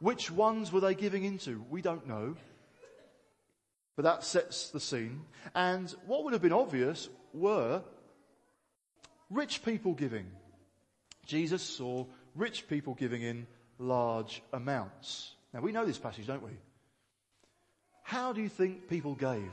Which 0.00 0.30
ones 0.30 0.72
were 0.72 0.80
they 0.80 0.94
giving 0.94 1.24
into? 1.24 1.64
We 1.70 1.82
don't 1.82 2.06
know. 2.06 2.36
But 3.96 4.02
that 4.02 4.24
sets 4.24 4.70
the 4.70 4.80
scene. 4.80 5.22
And 5.54 5.90
what 6.06 6.24
would 6.24 6.32
have 6.32 6.42
been 6.42 6.52
obvious 6.52 7.08
were 7.32 7.82
rich 9.30 9.64
people 9.64 9.94
giving. 9.94 10.26
Jesus 11.26 11.62
saw 11.62 12.06
rich 12.34 12.66
people 12.66 12.94
giving 12.94 13.22
in 13.22 13.46
large 13.80 14.42
amounts. 14.52 15.32
Now 15.52 15.60
we 15.60 15.72
know 15.72 15.84
this 15.84 15.98
passage, 15.98 16.26
don't 16.26 16.42
we? 16.42 16.52
How 18.02 18.32
do 18.32 18.40
you 18.40 18.48
think 18.48 18.88
people 18.88 19.14
gave? 19.14 19.52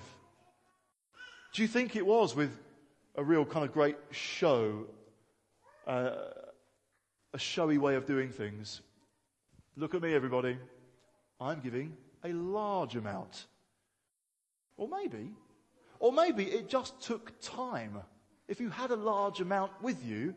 Do 1.53 1.62
you 1.62 1.67
think 1.67 1.96
it 1.96 2.05
was 2.05 2.36
with 2.36 2.51
a 3.15 3.24
real 3.24 3.46
kind 3.46 3.65
of 3.65 3.74
great 3.74 3.98
show, 4.12 4.86
uh, 5.88 6.12
a 7.34 7.39
showy 7.39 7.77
way 7.77 7.96
of 7.96 8.05
doing 8.05 8.29
things? 8.29 8.81
Look 9.75 9.96
at 9.96 10.01
me, 10.01 10.13
everybody. 10.13 10.57
I'm 11.39 11.62
giving 11.62 11.96
a 12.24 12.34
large 12.34 12.96
amount. 12.96 13.46
Or 14.75 14.88
maybe, 14.88 15.31
or 16.00 16.12
maybe 16.12 16.43
it 16.43 16.69
just 16.69 17.01
took 17.01 17.39
time. 17.41 17.98
If 18.48 18.60
you 18.60 18.69
had 18.69 18.91
a 18.91 18.96
large 18.96 19.39
amount 19.39 19.72
with 19.81 20.03
you, 20.05 20.36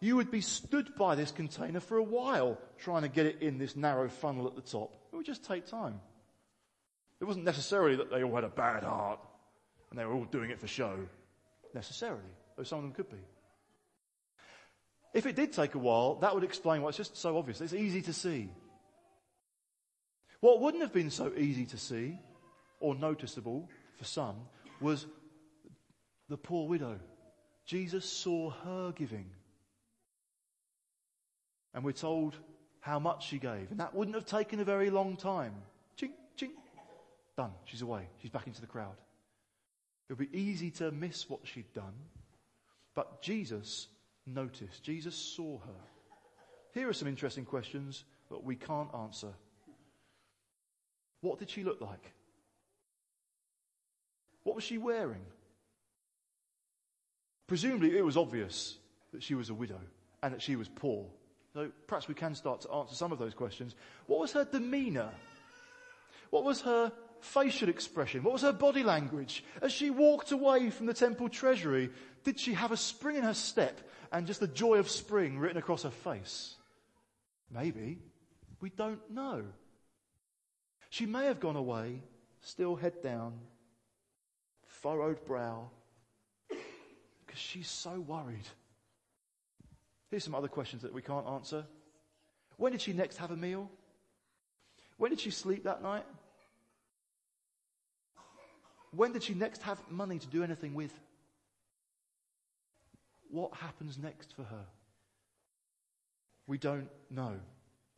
you 0.00 0.16
would 0.16 0.30
be 0.30 0.40
stood 0.40 0.94
by 0.96 1.14
this 1.14 1.30
container 1.30 1.80
for 1.80 1.96
a 1.96 2.02
while 2.02 2.58
trying 2.78 3.02
to 3.02 3.08
get 3.08 3.26
it 3.26 3.40
in 3.40 3.58
this 3.58 3.76
narrow 3.76 4.08
funnel 4.08 4.46
at 4.46 4.54
the 4.54 4.60
top. 4.60 4.94
It 5.12 5.16
would 5.16 5.26
just 5.26 5.44
take 5.44 5.66
time. 5.66 6.00
It 7.20 7.24
wasn't 7.24 7.46
necessarily 7.46 7.96
that 7.96 8.10
they 8.10 8.22
all 8.22 8.34
had 8.34 8.44
a 8.44 8.48
bad 8.48 8.82
heart 8.82 9.20
and 9.90 9.98
they 9.98 10.04
were 10.04 10.12
all 10.12 10.24
doing 10.24 10.50
it 10.50 10.60
for 10.60 10.66
show, 10.66 10.98
necessarily, 11.74 12.20
though 12.56 12.64
some 12.64 12.78
of 12.78 12.84
them 12.84 12.92
could 12.92 13.08
be. 13.08 13.22
If 15.14 15.24
it 15.24 15.34
did 15.34 15.52
take 15.54 15.74
a 15.74 15.78
while, 15.78 16.16
that 16.16 16.34
would 16.34 16.44
explain 16.44 16.82
why 16.82 16.88
it's 16.88 16.98
just 16.98 17.16
so 17.16 17.38
obvious. 17.38 17.62
It's 17.62 17.72
easy 17.72 18.02
to 18.02 18.12
see. 18.12 18.50
What 20.40 20.60
wouldn't 20.60 20.82
have 20.82 20.92
been 20.92 21.10
so 21.10 21.32
easy 21.34 21.64
to 21.66 21.78
see 21.78 22.18
or 22.80 22.94
noticeable 22.94 23.70
for 23.96 24.04
some 24.04 24.36
was 24.78 25.06
the 26.28 26.36
poor 26.36 26.68
widow. 26.68 26.98
Jesus 27.64 28.04
saw 28.04 28.50
her 28.50 28.92
giving. 28.92 29.30
And 31.76 31.84
we're 31.84 31.92
told 31.92 32.34
how 32.80 32.98
much 32.98 33.28
she 33.28 33.38
gave. 33.38 33.70
And 33.70 33.78
that 33.80 33.94
wouldn't 33.94 34.16
have 34.16 34.24
taken 34.24 34.58
a 34.60 34.64
very 34.64 34.88
long 34.90 35.16
time. 35.16 35.52
Ching, 35.96 36.12
ching. 36.34 36.52
Done. 37.36 37.52
She's 37.66 37.82
away. 37.82 38.08
She's 38.22 38.30
back 38.30 38.46
into 38.46 38.62
the 38.62 38.66
crowd. 38.66 38.96
It 40.08 40.16
would 40.16 40.30
be 40.30 40.38
easy 40.38 40.70
to 40.72 40.90
miss 40.90 41.28
what 41.28 41.40
she'd 41.44 41.72
done. 41.74 41.92
But 42.94 43.20
Jesus 43.20 43.88
noticed. 44.26 44.82
Jesus 44.82 45.14
saw 45.14 45.58
her. 45.58 45.80
Here 46.72 46.88
are 46.88 46.94
some 46.94 47.08
interesting 47.08 47.44
questions 47.44 48.04
that 48.30 48.42
we 48.42 48.56
can't 48.56 48.94
answer. 48.94 49.32
What 51.20 51.38
did 51.38 51.50
she 51.50 51.62
look 51.62 51.80
like? 51.80 52.12
What 54.44 54.54
was 54.54 54.64
she 54.64 54.78
wearing? 54.78 55.24
Presumably, 57.46 57.98
it 57.98 58.04
was 58.04 58.16
obvious 58.16 58.78
that 59.12 59.22
she 59.22 59.34
was 59.34 59.50
a 59.50 59.54
widow 59.54 59.80
and 60.22 60.32
that 60.32 60.40
she 60.40 60.56
was 60.56 60.68
poor. 60.68 61.06
So 61.56 61.70
perhaps 61.86 62.06
we 62.06 62.12
can 62.12 62.34
start 62.34 62.60
to 62.60 62.70
answer 62.70 62.94
some 62.94 63.12
of 63.12 63.18
those 63.18 63.32
questions. 63.32 63.74
What 64.08 64.20
was 64.20 64.32
her 64.32 64.44
demeanor? 64.44 65.08
What 66.28 66.44
was 66.44 66.60
her 66.60 66.92
facial 67.20 67.70
expression? 67.70 68.22
What 68.22 68.34
was 68.34 68.42
her 68.42 68.52
body 68.52 68.82
language? 68.82 69.42
As 69.62 69.72
she 69.72 69.88
walked 69.88 70.32
away 70.32 70.68
from 70.68 70.84
the 70.84 70.92
temple 70.92 71.30
treasury, 71.30 71.88
did 72.24 72.38
she 72.38 72.52
have 72.52 72.72
a 72.72 72.76
spring 72.76 73.16
in 73.16 73.22
her 73.22 73.32
step 73.32 73.80
and 74.12 74.26
just 74.26 74.40
the 74.40 74.48
joy 74.48 74.74
of 74.74 74.90
spring 74.90 75.38
written 75.38 75.56
across 75.56 75.84
her 75.84 75.90
face? 75.90 76.56
Maybe. 77.50 78.00
We 78.60 78.68
don't 78.68 79.10
know. 79.10 79.42
She 80.90 81.06
may 81.06 81.24
have 81.24 81.40
gone 81.40 81.56
away, 81.56 82.02
still 82.42 82.76
head 82.76 83.02
down, 83.02 83.32
furrowed 84.66 85.24
brow, 85.24 85.70
because 86.50 87.40
she's 87.40 87.70
so 87.70 87.98
worried. 87.98 88.44
Here's 90.16 90.24
some 90.24 90.34
other 90.34 90.48
questions 90.48 90.80
that 90.80 90.94
we 90.94 91.02
can't 91.02 91.26
answer. 91.26 91.66
When 92.56 92.72
did 92.72 92.80
she 92.80 92.94
next 92.94 93.18
have 93.18 93.32
a 93.32 93.36
meal? 93.36 93.70
When 94.96 95.10
did 95.10 95.20
she 95.20 95.30
sleep 95.30 95.64
that 95.64 95.82
night? 95.82 96.06
When 98.92 99.12
did 99.12 99.22
she 99.22 99.34
next 99.34 99.60
have 99.64 99.78
money 99.90 100.18
to 100.18 100.26
do 100.26 100.42
anything 100.42 100.72
with? 100.72 100.90
What 103.30 103.52
happens 103.56 103.98
next 103.98 104.34
for 104.34 104.44
her? 104.44 104.64
We 106.46 106.56
don't 106.56 106.88
know. 107.10 107.34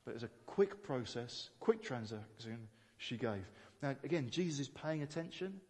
But 0.04 0.16
it's 0.16 0.24
a 0.24 0.30
quick 0.44 0.82
process, 0.82 1.50
quick 1.60 1.84
transaction 1.84 2.66
she 2.96 3.16
gave. 3.16 3.48
Now, 3.80 3.94
again, 4.02 4.28
Jesus 4.28 4.58
is 4.58 4.68
paying 4.68 5.04
attention 5.04 5.60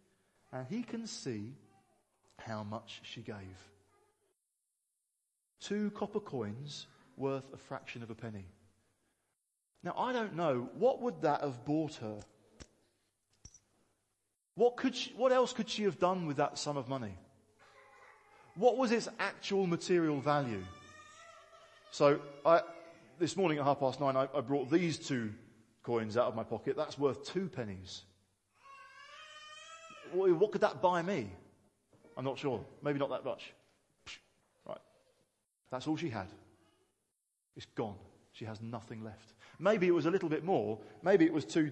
and 0.51 0.65
he 0.67 0.81
can 0.81 1.05
see 1.05 1.53
how 2.39 2.63
much 2.63 3.01
she 3.03 3.21
gave. 3.21 3.69
Two 5.61 5.91
copper 5.91 6.19
coins 6.19 6.87
worth 7.17 7.43
a 7.53 7.57
fraction 7.57 8.01
of 8.03 8.09
a 8.09 8.15
penny. 8.15 8.45
Now, 9.83 9.93
I 9.97 10.13
don't 10.13 10.35
know, 10.35 10.69
what 10.73 11.01
would 11.01 11.21
that 11.21 11.41
have 11.41 11.65
bought 11.65 11.95
her? 11.95 12.19
What, 14.55 14.75
could 14.77 14.95
she, 14.95 15.13
what 15.15 15.31
else 15.31 15.53
could 15.53 15.69
she 15.69 15.83
have 15.83 15.99
done 15.99 16.25
with 16.25 16.37
that 16.37 16.57
sum 16.57 16.75
of 16.75 16.89
money? 16.89 17.13
What 18.55 18.77
was 18.77 18.91
its 18.91 19.07
actual 19.19 19.67
material 19.67 20.19
value? 20.19 20.63
So, 21.91 22.19
I, 22.45 22.61
this 23.19 23.37
morning 23.37 23.57
at 23.57 23.63
half 23.63 23.79
past 23.79 24.01
nine, 24.01 24.17
I, 24.17 24.27
I 24.35 24.41
brought 24.41 24.69
these 24.69 24.97
two 24.97 25.33
coins 25.83 26.17
out 26.17 26.27
of 26.27 26.35
my 26.35 26.43
pocket. 26.43 26.75
That's 26.75 26.97
worth 26.97 27.25
two 27.25 27.47
pennies. 27.47 28.01
What 30.11 30.51
could 30.51 30.61
that 30.61 30.81
buy 30.81 31.01
me? 31.01 31.31
I'm 32.17 32.25
not 32.25 32.37
sure. 32.37 32.65
Maybe 32.83 32.99
not 32.99 33.09
that 33.11 33.23
much. 33.23 33.53
That's 35.71 35.87
all 35.87 35.97
she 35.97 36.09
had. 36.09 36.27
It's 37.55 37.67
gone. 37.75 37.95
She 38.31 38.45
has 38.45 38.61
nothing 38.61 39.03
left. 39.03 39.33
Maybe 39.59 39.87
it 39.87 39.93
was 39.93 40.05
a 40.05 40.11
little 40.11 40.29
bit 40.29 40.43
more. 40.43 40.79
Maybe 41.03 41.25
it 41.25 41.33
was 41.33 41.45
two. 41.45 41.71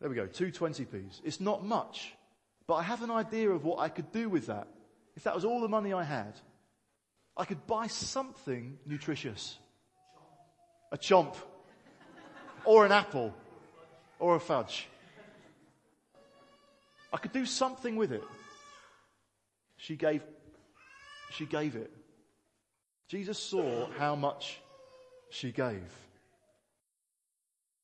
There 0.00 0.08
we 0.08 0.16
go, 0.16 0.26
two 0.26 0.52
20p's. 0.52 1.20
It's 1.24 1.40
not 1.40 1.64
much, 1.64 2.14
but 2.66 2.74
I 2.74 2.82
have 2.82 3.02
an 3.02 3.10
idea 3.10 3.50
of 3.50 3.64
what 3.64 3.80
I 3.80 3.88
could 3.88 4.12
do 4.12 4.28
with 4.28 4.46
that. 4.46 4.68
If 5.16 5.24
that 5.24 5.34
was 5.34 5.44
all 5.44 5.60
the 5.60 5.68
money 5.68 5.92
I 5.92 6.04
had, 6.04 6.34
I 7.36 7.44
could 7.44 7.66
buy 7.66 7.88
something 7.88 8.78
nutritious. 8.86 9.58
A 10.92 10.98
chomp. 10.98 11.34
Or 12.64 12.84
an 12.84 12.92
apple. 12.92 13.34
Or 14.18 14.36
a 14.36 14.40
fudge. 14.40 14.88
I 17.12 17.16
could 17.16 17.32
do 17.32 17.46
something 17.46 17.96
with 17.96 18.12
it. 18.12 18.24
She 19.78 19.96
gave, 19.96 20.22
she 21.30 21.46
gave 21.46 21.76
it. 21.76 21.90
Jesus 23.08 23.38
saw 23.38 23.88
how 23.98 24.14
much 24.14 24.60
she 25.30 25.50
gave. 25.50 25.90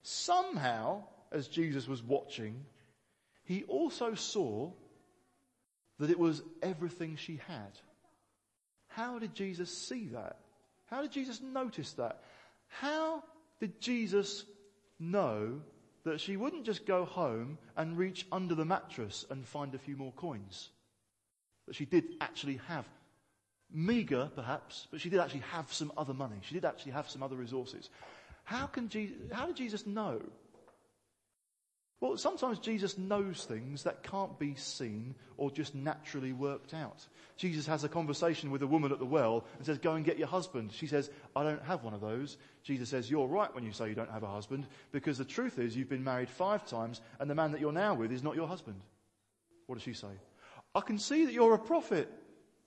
Somehow, 0.02 1.04
as 1.32 1.48
Jesus 1.48 1.88
was 1.88 2.02
watching, 2.02 2.66
he 3.44 3.64
also 3.64 4.14
saw 4.14 4.70
that 5.98 6.10
it 6.10 6.18
was 6.18 6.42
everything 6.62 7.16
she 7.16 7.40
had. 7.46 7.78
How 8.88 9.18
did 9.18 9.34
Jesus 9.34 9.76
see 9.76 10.08
that? 10.08 10.36
How 10.86 11.00
did 11.00 11.12
Jesus 11.12 11.40
notice 11.40 11.92
that? 11.92 12.20
How 12.68 13.22
did 13.60 13.80
Jesus 13.80 14.44
know 14.98 15.60
that 16.04 16.20
she 16.20 16.36
wouldn't 16.36 16.64
just 16.64 16.84
go 16.84 17.04
home 17.04 17.56
and 17.76 17.96
reach 17.96 18.26
under 18.30 18.54
the 18.54 18.64
mattress 18.64 19.24
and 19.30 19.46
find 19.46 19.74
a 19.74 19.78
few 19.78 19.96
more 19.96 20.12
coins? 20.12 20.70
That 21.66 21.74
she 21.74 21.84
did 21.84 22.04
actually 22.20 22.60
have 22.68 22.86
meager 23.72 24.30
perhaps, 24.34 24.86
but 24.90 25.00
she 25.00 25.10
did 25.10 25.20
actually 25.20 25.42
have 25.52 25.72
some 25.72 25.92
other 25.96 26.14
money. 26.14 26.36
She 26.42 26.54
did 26.54 26.64
actually 26.64 26.92
have 26.92 27.08
some 27.08 27.22
other 27.22 27.36
resources. 27.36 27.90
How 28.44 28.66
can 28.66 28.88
Jesus, 28.88 29.16
how 29.32 29.46
did 29.46 29.56
Jesus 29.56 29.86
know? 29.86 30.20
Well, 32.00 32.18
sometimes 32.18 32.58
Jesus 32.58 32.98
knows 32.98 33.46
things 33.46 33.84
that 33.84 34.02
can't 34.02 34.38
be 34.38 34.54
seen 34.56 35.14
or 35.38 35.50
just 35.50 35.74
naturally 35.74 36.34
worked 36.34 36.74
out. 36.74 37.06
Jesus 37.38 37.66
has 37.66 37.82
a 37.82 37.88
conversation 37.88 38.50
with 38.50 38.62
a 38.62 38.66
woman 38.66 38.92
at 38.92 38.98
the 38.98 39.06
well 39.06 39.44
and 39.56 39.64
says, 39.64 39.78
go 39.78 39.94
and 39.94 40.04
get 40.04 40.18
your 40.18 40.28
husband. 40.28 40.72
She 40.72 40.86
says, 40.86 41.10
I 41.34 41.44
don't 41.44 41.62
have 41.62 41.82
one 41.82 41.94
of 41.94 42.02
those. 42.02 42.36
Jesus 42.62 42.90
says, 42.90 43.10
you're 43.10 43.26
right 43.26 43.52
when 43.54 43.64
you 43.64 43.72
say 43.72 43.88
you 43.88 43.94
don't 43.94 44.10
have 44.10 44.22
a 44.22 44.28
husband 44.28 44.66
because 44.92 45.16
the 45.16 45.24
truth 45.24 45.58
is 45.58 45.74
you've 45.74 45.88
been 45.88 46.04
married 46.04 46.28
five 46.28 46.66
times 46.66 47.00
and 47.18 47.30
the 47.30 47.34
man 47.34 47.52
that 47.52 47.60
you're 47.62 47.72
now 47.72 47.94
with 47.94 48.12
is 48.12 48.22
not 48.22 48.36
your 48.36 48.48
husband. 48.48 48.80
What 49.66 49.76
does 49.76 49.84
she 49.84 49.94
say? 49.94 50.08
I 50.74 50.80
can 50.80 50.98
see 50.98 51.24
that 51.24 51.32
you're 51.32 51.54
a 51.54 51.58
prophet 51.58 52.10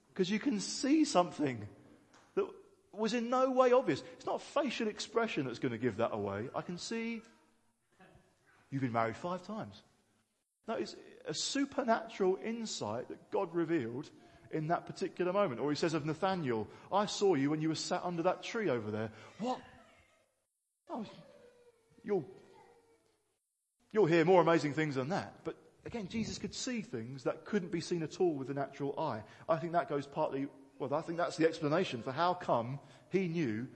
because 0.08 0.30
you 0.30 0.38
can 0.38 0.60
see 0.60 1.04
something 1.04 1.66
that 2.34 2.46
was 2.92 3.14
in 3.14 3.30
no 3.30 3.50
way 3.50 3.72
obvious. 3.72 4.02
It's 4.16 4.26
not 4.26 4.42
facial 4.42 4.88
expression 4.88 5.46
that's 5.46 5.58
going 5.58 5.72
to 5.72 5.78
give 5.78 5.98
that 5.98 6.12
away. 6.12 6.48
I 6.54 6.62
can 6.62 6.78
see 6.78 7.20
you've 8.70 8.82
been 8.82 8.92
married 8.92 9.16
five 9.16 9.46
times. 9.46 9.82
No, 10.66 10.74
it's 10.74 10.96
a 11.26 11.34
supernatural 11.34 12.38
insight 12.44 13.08
that 13.08 13.30
God 13.30 13.54
revealed 13.54 14.10
in 14.50 14.68
that 14.68 14.86
particular 14.86 15.32
moment. 15.32 15.60
Or 15.60 15.70
he 15.70 15.76
says 15.76 15.94
of 15.94 16.06
Nathaniel, 16.06 16.66
I 16.92 17.06
saw 17.06 17.34
you 17.34 17.50
when 17.50 17.60
you 17.60 17.68
were 17.68 17.74
sat 17.74 18.02
under 18.04 18.22
that 18.24 18.42
tree 18.42 18.70
over 18.70 18.90
there. 18.90 19.10
What? 19.38 19.60
Oh, 20.90 21.04
you'll, 22.02 22.24
you'll 23.92 24.06
hear 24.06 24.24
more 24.24 24.40
amazing 24.40 24.72
things 24.72 24.94
than 24.94 25.10
that. 25.10 25.34
But 25.44 25.56
again, 25.84 26.08
Jesus 26.08 26.38
could 26.38 26.54
see 26.54 26.80
things 26.80 27.24
that 27.24 27.44
couldn't 27.44 27.72
be 27.72 27.80
seen 27.80 28.02
at 28.02 28.20
all 28.20 28.34
with 28.34 28.48
the 28.48 28.54
natural 28.54 28.98
eye. 28.98 29.22
I 29.48 29.56
think 29.56 29.72
that 29.72 29.88
goes 29.88 30.06
partly, 30.06 30.48
well, 30.78 30.92
I 30.94 31.00
think 31.00 31.18
that's 31.18 31.36
the 31.36 31.46
explanation 31.46 32.02
for 32.02 32.12
how 32.12 32.34
come 32.34 32.78
he 33.10 33.28
knew 33.28 33.66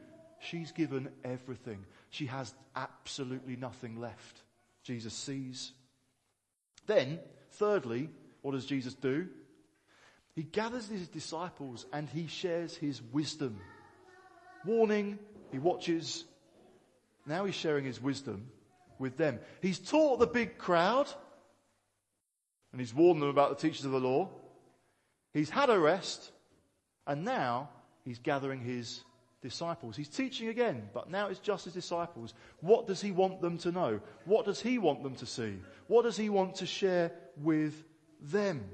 she's 0.40 0.72
given 0.72 1.08
everything. 1.24 1.84
She 2.10 2.26
has 2.26 2.54
absolutely 2.76 3.56
nothing 3.56 3.98
left. 3.98 4.42
Jesus 4.82 5.14
sees. 5.14 5.72
Then, 6.86 7.20
thirdly, 7.52 8.10
what 8.42 8.52
does 8.52 8.66
Jesus 8.66 8.94
do? 8.94 9.28
He 10.34 10.42
gathers 10.42 10.88
his 10.88 11.08
disciples 11.08 11.86
and 11.92 12.08
he 12.08 12.26
shares 12.26 12.74
his 12.74 13.00
wisdom. 13.12 13.60
Warning, 14.64 15.18
he 15.50 15.58
watches. 15.58 16.24
Now 17.26 17.44
he's 17.44 17.54
sharing 17.54 17.84
his 17.84 18.00
wisdom 18.00 18.46
with 18.98 19.16
them. 19.16 19.38
He's 19.60 19.78
taught 19.78 20.18
the 20.18 20.26
big 20.26 20.58
crowd 20.58 21.08
and 22.72 22.80
he's 22.80 22.94
warned 22.94 23.22
them 23.22 23.28
about 23.28 23.50
the 23.50 23.68
teachers 23.68 23.84
of 23.84 23.92
the 23.92 24.00
law. 24.00 24.28
He's 25.32 25.50
had 25.50 25.70
a 25.70 25.78
rest 25.78 26.32
and 27.06 27.24
now 27.24 27.68
he's 28.04 28.18
gathering 28.18 28.60
his 28.60 29.02
disciples. 29.42 29.96
He's 29.96 30.08
teaching 30.08 30.48
again, 30.48 30.88
but 30.94 31.10
now 31.10 31.28
it's 31.28 31.40
just 31.40 31.64
his 31.64 31.74
disciples. 31.74 32.34
What 32.60 32.86
does 32.86 33.00
he 33.00 33.12
want 33.12 33.40
them 33.40 33.58
to 33.58 33.72
know? 33.72 34.00
What 34.24 34.46
does 34.46 34.60
he 34.60 34.78
want 34.78 35.02
them 35.02 35.14
to 35.16 35.26
see? 35.26 35.58
What 35.88 36.02
does 36.02 36.16
he 36.16 36.30
want 36.30 36.56
to 36.56 36.66
share 36.66 37.12
with 37.36 37.84
them? 38.20 38.64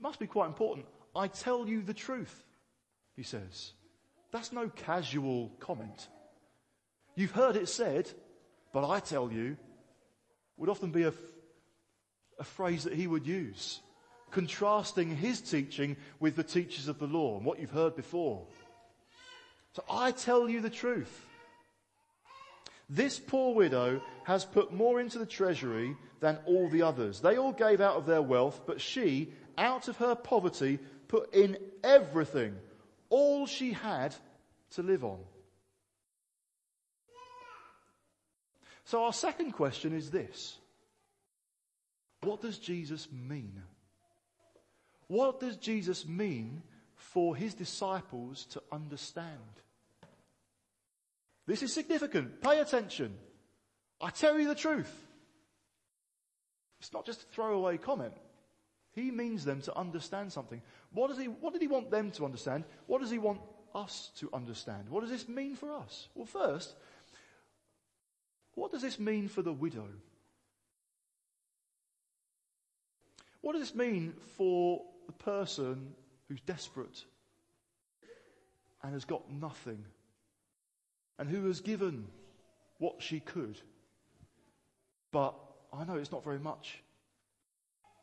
Must 0.00 0.18
be 0.18 0.26
quite 0.26 0.46
important. 0.46 0.86
I 1.14 1.26
tell 1.26 1.68
you 1.68 1.82
the 1.82 1.92
truth, 1.94 2.44
he 3.16 3.22
says. 3.22 3.72
That's 4.32 4.52
no 4.52 4.68
casual 4.68 5.50
comment. 5.58 6.08
You've 7.16 7.32
heard 7.32 7.56
it 7.56 7.68
said, 7.68 8.10
but 8.72 8.88
I 8.88 9.00
tell 9.00 9.30
you, 9.32 9.56
would 10.60 10.68
often 10.68 10.90
be 10.90 11.04
a, 11.04 11.12
a 12.38 12.44
phrase 12.44 12.84
that 12.84 12.92
he 12.92 13.06
would 13.06 13.26
use, 13.26 13.80
contrasting 14.30 15.16
his 15.16 15.40
teaching 15.40 15.96
with 16.20 16.36
the 16.36 16.44
teachers 16.44 16.86
of 16.86 16.98
the 16.98 17.06
law 17.06 17.36
and 17.36 17.46
what 17.46 17.58
you've 17.58 17.70
heard 17.70 17.96
before. 17.96 18.46
So 19.72 19.82
I 19.90 20.12
tell 20.12 20.48
you 20.48 20.60
the 20.60 20.70
truth. 20.70 21.26
This 22.90 23.18
poor 23.18 23.54
widow 23.54 24.02
has 24.24 24.44
put 24.44 24.72
more 24.72 25.00
into 25.00 25.18
the 25.18 25.26
treasury 25.26 25.96
than 26.20 26.38
all 26.44 26.68
the 26.68 26.82
others. 26.82 27.20
They 27.20 27.38
all 27.38 27.52
gave 27.52 27.80
out 27.80 27.96
of 27.96 28.04
their 28.04 28.20
wealth, 28.20 28.62
but 28.66 28.80
she, 28.80 29.32
out 29.56 29.88
of 29.88 29.96
her 29.96 30.14
poverty, 30.14 30.78
put 31.08 31.34
in 31.34 31.56
everything, 31.82 32.54
all 33.08 33.46
she 33.46 33.72
had 33.72 34.14
to 34.72 34.82
live 34.82 35.04
on. 35.04 35.20
So 38.90 39.04
our 39.04 39.12
second 39.12 39.52
question 39.52 39.92
is 39.92 40.10
this. 40.10 40.58
What 42.22 42.42
does 42.42 42.58
Jesus 42.58 43.06
mean? 43.12 43.62
What 45.06 45.38
does 45.38 45.56
Jesus 45.58 46.08
mean 46.08 46.64
for 46.96 47.36
his 47.36 47.54
disciples 47.54 48.46
to 48.46 48.60
understand? 48.72 49.52
This 51.46 51.62
is 51.62 51.72
significant. 51.72 52.42
Pay 52.42 52.58
attention. 52.58 53.16
I 54.00 54.10
tell 54.10 54.40
you 54.40 54.48
the 54.48 54.56
truth. 54.56 54.92
It's 56.80 56.92
not 56.92 57.06
just 57.06 57.22
a 57.22 57.26
throwaway 57.26 57.76
comment. 57.78 58.14
He 58.90 59.12
means 59.12 59.44
them 59.44 59.60
to 59.62 59.78
understand 59.78 60.32
something. 60.32 60.60
What, 60.92 61.10
does 61.10 61.18
he, 61.18 61.26
what 61.26 61.52
did 61.52 61.62
he 61.62 61.68
want 61.68 61.92
them 61.92 62.10
to 62.10 62.24
understand? 62.24 62.64
What 62.88 63.00
does 63.00 63.10
he 63.12 63.18
want 63.18 63.40
us 63.72 64.10
to 64.16 64.28
understand? 64.32 64.88
What 64.88 65.02
does 65.02 65.10
this 65.10 65.28
mean 65.28 65.54
for 65.54 65.76
us? 65.76 66.08
Well, 66.16 66.26
first, 66.26 66.74
what 68.60 68.72
does 68.72 68.82
this 68.82 68.98
mean 68.98 69.26
for 69.26 69.40
the 69.40 69.54
widow? 69.54 69.86
What 73.40 73.52
does 73.54 73.62
this 73.62 73.74
mean 73.74 74.12
for 74.36 74.82
the 75.06 75.14
person 75.14 75.94
who's 76.28 76.42
desperate 76.42 77.04
and 78.82 78.92
has 78.92 79.06
got 79.06 79.32
nothing 79.32 79.82
and 81.18 81.26
who 81.26 81.46
has 81.46 81.62
given 81.62 82.06
what 82.76 82.96
she 83.00 83.20
could? 83.20 83.58
But 85.10 85.34
I 85.72 85.84
know 85.84 85.96
it's 85.96 86.12
not 86.12 86.22
very 86.22 86.38
much. 86.38 86.82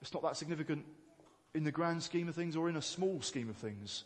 It's 0.01 0.11
not 0.11 0.23
that 0.23 0.37
significant 0.37 0.85
in 1.53 1.65
the 1.65 1.71
grand 1.71 2.01
scheme 2.01 2.27
of 2.29 2.33
things 2.33 2.55
or 2.55 2.67
in 2.67 2.77
a 2.77 2.81
small 2.81 3.21
scheme 3.21 3.49
of 3.49 3.57
things. 3.57 4.05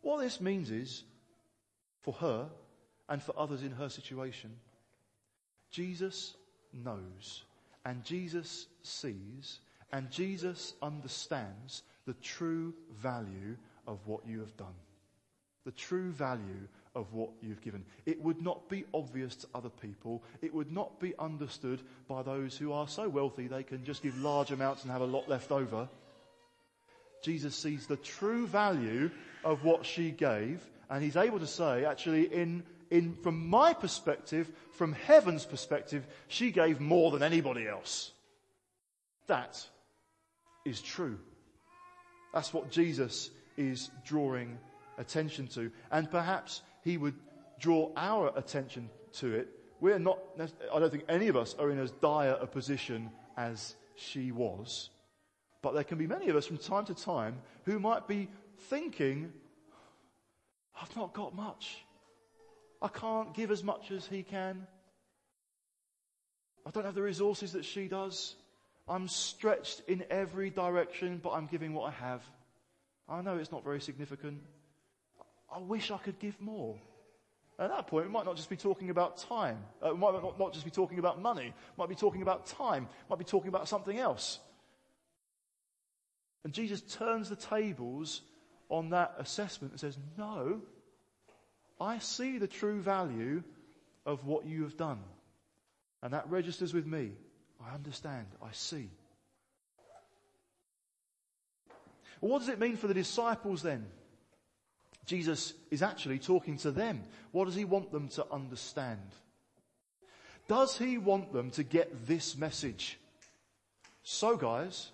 What 0.00 0.20
this 0.20 0.40
means 0.40 0.70
is, 0.70 1.02
for 2.02 2.12
her 2.14 2.50
and 3.12 3.22
for 3.22 3.38
others 3.38 3.62
in 3.62 3.72
her 3.72 3.90
situation, 3.90 4.50
Jesus 5.70 6.34
knows 6.72 7.42
and 7.84 8.02
Jesus 8.04 8.68
sees 8.82 9.58
and 9.92 10.10
Jesus 10.10 10.72
understands 10.80 11.82
the 12.06 12.14
true 12.14 12.72
value 13.02 13.54
of 13.86 13.98
what 14.06 14.26
you 14.26 14.40
have 14.40 14.56
done. 14.56 14.74
The 15.66 15.72
true 15.72 16.10
value 16.10 16.66
of 16.94 17.12
what 17.12 17.28
you've 17.42 17.60
given. 17.60 17.84
It 18.06 18.18
would 18.22 18.40
not 18.40 18.70
be 18.70 18.86
obvious 18.94 19.36
to 19.36 19.46
other 19.54 19.68
people. 19.68 20.22
It 20.40 20.54
would 20.54 20.72
not 20.72 20.98
be 20.98 21.12
understood 21.18 21.82
by 22.08 22.22
those 22.22 22.56
who 22.56 22.72
are 22.72 22.88
so 22.88 23.10
wealthy 23.10 23.46
they 23.46 23.62
can 23.62 23.84
just 23.84 24.02
give 24.02 24.16
large 24.16 24.52
amounts 24.52 24.84
and 24.84 24.90
have 24.90 25.02
a 25.02 25.04
lot 25.04 25.28
left 25.28 25.52
over. 25.52 25.86
Jesus 27.22 27.54
sees 27.54 27.86
the 27.86 27.96
true 27.96 28.46
value 28.46 29.10
of 29.44 29.64
what 29.64 29.84
she 29.84 30.10
gave 30.12 30.66
and 30.88 31.04
he's 31.04 31.16
able 31.16 31.38
to 31.40 31.46
say, 31.46 31.84
actually, 31.84 32.24
in, 32.24 32.62
in, 32.92 33.16
from 33.22 33.48
my 33.48 33.72
perspective, 33.72 34.52
from 34.72 34.92
heaven's 34.92 35.46
perspective, 35.46 36.06
she 36.28 36.50
gave 36.50 36.78
more 36.78 37.10
than 37.10 37.22
anybody 37.22 37.66
else. 37.66 38.12
That 39.28 39.66
is 40.66 40.82
true. 40.82 41.18
That's 42.34 42.52
what 42.52 42.70
Jesus 42.70 43.30
is 43.56 43.90
drawing 44.04 44.58
attention 44.98 45.46
to. 45.48 45.72
And 45.90 46.10
perhaps 46.10 46.60
he 46.84 46.98
would 46.98 47.14
draw 47.58 47.90
our 47.96 48.30
attention 48.36 48.90
to 49.14 49.36
it. 49.36 49.48
We're 49.80 49.98
not, 49.98 50.18
I 50.72 50.78
don't 50.78 50.90
think 50.90 51.04
any 51.08 51.28
of 51.28 51.36
us 51.36 51.56
are 51.58 51.70
in 51.70 51.78
as 51.78 51.92
dire 51.92 52.36
a 52.38 52.46
position 52.46 53.10
as 53.38 53.74
she 53.96 54.32
was. 54.32 54.90
But 55.62 55.72
there 55.72 55.84
can 55.84 55.96
be 55.96 56.06
many 56.06 56.28
of 56.28 56.36
us 56.36 56.46
from 56.46 56.58
time 56.58 56.84
to 56.86 56.94
time 56.94 57.38
who 57.64 57.78
might 57.78 58.06
be 58.06 58.28
thinking, 58.68 59.32
I've 60.78 60.94
not 60.94 61.14
got 61.14 61.34
much. 61.34 61.86
I 62.82 62.88
can't 62.88 63.32
give 63.32 63.52
as 63.52 63.62
much 63.62 63.92
as 63.92 64.06
he 64.06 64.24
can. 64.24 64.66
I 66.66 66.70
don't 66.70 66.84
have 66.84 66.96
the 66.96 67.02
resources 67.02 67.52
that 67.52 67.64
she 67.64 67.86
does. 67.86 68.34
I'm 68.88 69.06
stretched 69.06 69.82
in 69.86 70.04
every 70.10 70.50
direction, 70.50 71.20
but 71.22 71.30
I'm 71.30 71.46
giving 71.46 71.74
what 71.74 71.88
I 71.88 71.90
have. 71.92 72.22
I 73.08 73.22
know 73.22 73.36
it's 73.36 73.52
not 73.52 73.62
very 73.62 73.80
significant. 73.80 74.42
I 75.54 75.58
wish 75.58 75.92
I 75.92 75.98
could 75.98 76.18
give 76.18 76.40
more. 76.40 76.76
At 77.58 77.70
that 77.70 77.86
point, 77.86 78.06
we 78.06 78.12
might 78.12 78.24
not 78.24 78.36
just 78.36 78.50
be 78.50 78.56
talking 78.56 78.90
about 78.90 79.18
time. 79.18 79.58
Uh, 79.80 79.90
we 79.92 79.98
might 79.98 80.14
not, 80.14 80.38
not 80.38 80.52
just 80.52 80.64
be 80.64 80.70
talking 80.70 80.98
about 80.98 81.20
money. 81.22 81.54
We 81.76 81.82
might 81.82 81.88
be 81.88 81.94
talking 81.94 82.22
about 82.22 82.46
time. 82.46 82.84
We 82.84 83.10
might 83.10 83.18
be 83.18 83.24
talking 83.24 83.48
about 83.48 83.68
something 83.68 83.96
else. 83.96 84.40
And 86.44 86.52
Jesus 86.52 86.80
turns 86.80 87.28
the 87.28 87.36
tables 87.36 88.22
on 88.68 88.90
that 88.90 89.14
assessment 89.18 89.72
and 89.72 89.80
says, 89.80 89.96
No, 90.18 90.62
I 91.82 91.98
see 91.98 92.38
the 92.38 92.46
true 92.46 92.80
value 92.80 93.42
of 94.06 94.24
what 94.24 94.46
you 94.46 94.62
have 94.62 94.76
done. 94.76 95.00
And 96.00 96.12
that 96.12 96.30
registers 96.30 96.72
with 96.72 96.86
me. 96.86 97.10
I 97.60 97.74
understand. 97.74 98.26
I 98.40 98.52
see. 98.52 98.88
What 102.20 102.38
does 102.38 102.48
it 102.48 102.60
mean 102.60 102.76
for 102.76 102.86
the 102.86 102.94
disciples 102.94 103.62
then? 103.62 103.84
Jesus 105.06 105.54
is 105.72 105.82
actually 105.82 106.20
talking 106.20 106.56
to 106.58 106.70
them. 106.70 107.02
What 107.32 107.46
does 107.46 107.56
he 107.56 107.64
want 107.64 107.90
them 107.90 108.08
to 108.10 108.24
understand? 108.30 109.00
Does 110.46 110.78
he 110.78 110.98
want 110.98 111.32
them 111.32 111.50
to 111.52 111.64
get 111.64 112.06
this 112.06 112.36
message? 112.36 112.98
So, 114.04 114.36
guys, 114.36 114.90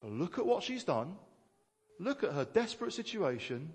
look 0.00 0.38
at 0.38 0.46
what 0.46 0.62
she's 0.62 0.84
done, 0.84 1.16
look 1.98 2.22
at 2.22 2.32
her 2.32 2.44
desperate 2.44 2.92
situation, 2.92 3.72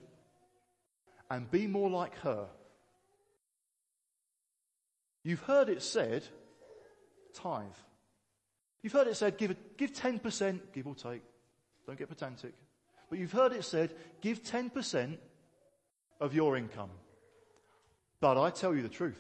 and 1.30 1.50
be 1.50 1.68
more 1.68 1.90
like 1.90 2.16
her. 2.20 2.48
You've 5.24 5.42
heard 5.42 5.70
it 5.70 5.84
said, 5.84 6.24
tithe. 7.34 7.66
You've 8.82 8.94
heard 8.94 9.08
it 9.08 9.18
said, 9.18 9.38
give, 9.38 9.56
give 9.78 9.94
10%, 9.94 10.60
give 10.74 10.88
or 10.88 10.96
take. 10.96 11.22
Don't 11.86 11.98
get 11.98 12.10
pedantic. 12.10 12.54
But 13.10 13.20
you've 13.20 13.32
heard 13.32 13.52
it 13.52 13.66
said, 13.66 13.94
give 14.22 14.44
10% 14.44 15.18
of 16.20 16.34
your 16.34 16.58
income. 16.58 16.90
But 18.20 18.42
I 18.42 18.50
tell 18.50 18.74
you 18.76 18.82
the 18.82 18.90
truth. 18.90 19.20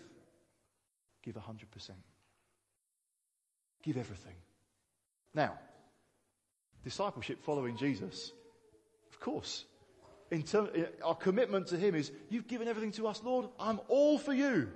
Give 1.23 1.35
100%. 1.35 1.91
Give 3.83 3.97
everything. 3.97 4.35
Now, 5.33 5.53
discipleship 6.83 7.43
following 7.43 7.77
Jesus, 7.77 8.31
of 9.11 9.19
course. 9.19 9.65
In 10.31 10.43
term, 10.43 10.69
eh, 10.75 10.85
our 11.03 11.15
commitment 11.15 11.67
to 11.67 11.77
Him 11.77 11.95
is, 11.95 12.11
you've 12.29 12.47
given 12.47 12.67
everything 12.67 12.91
to 12.93 13.07
us, 13.07 13.21
Lord. 13.23 13.47
I'm 13.59 13.79
all 13.87 14.17
for 14.17 14.33
you. 14.33 14.69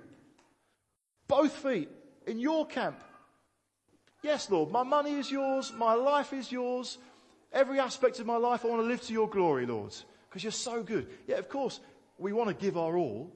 Both 1.28 1.52
feet 1.52 1.88
in 2.26 2.38
your 2.38 2.66
camp. 2.66 3.02
Yes, 4.22 4.50
Lord, 4.50 4.70
my 4.70 4.82
money 4.82 5.14
is 5.14 5.30
yours. 5.30 5.72
My 5.76 5.94
life 5.94 6.32
is 6.32 6.50
yours. 6.50 6.98
Every 7.52 7.78
aspect 7.78 8.18
of 8.18 8.26
my 8.26 8.36
life, 8.36 8.64
I 8.64 8.68
want 8.68 8.82
to 8.82 8.86
live 8.86 9.02
to 9.02 9.12
your 9.12 9.28
glory, 9.28 9.64
Lord, 9.64 9.94
because 10.28 10.42
you're 10.42 10.50
so 10.50 10.82
good. 10.82 11.08
Yeah, 11.26 11.36
of 11.36 11.48
course, 11.48 11.78
we 12.18 12.32
want 12.32 12.48
to 12.48 12.54
give 12.54 12.76
our 12.76 12.96
all, 12.96 13.30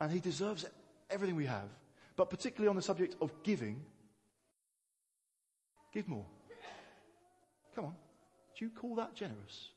and 0.00 0.12
He 0.12 0.20
deserves 0.20 0.66
everything 1.08 1.36
we 1.36 1.46
have. 1.46 1.68
But 2.16 2.28
particularly 2.28 2.68
on 2.68 2.76
the 2.76 2.82
subject 2.82 3.16
of 3.22 3.32
giving, 3.42 3.80
give 5.94 6.06
more. 6.06 6.26
Come 7.74 7.86
on. 7.86 7.94
Do 8.58 8.64
you 8.66 8.70
call 8.70 8.96
that 8.96 9.14
generous? 9.14 9.70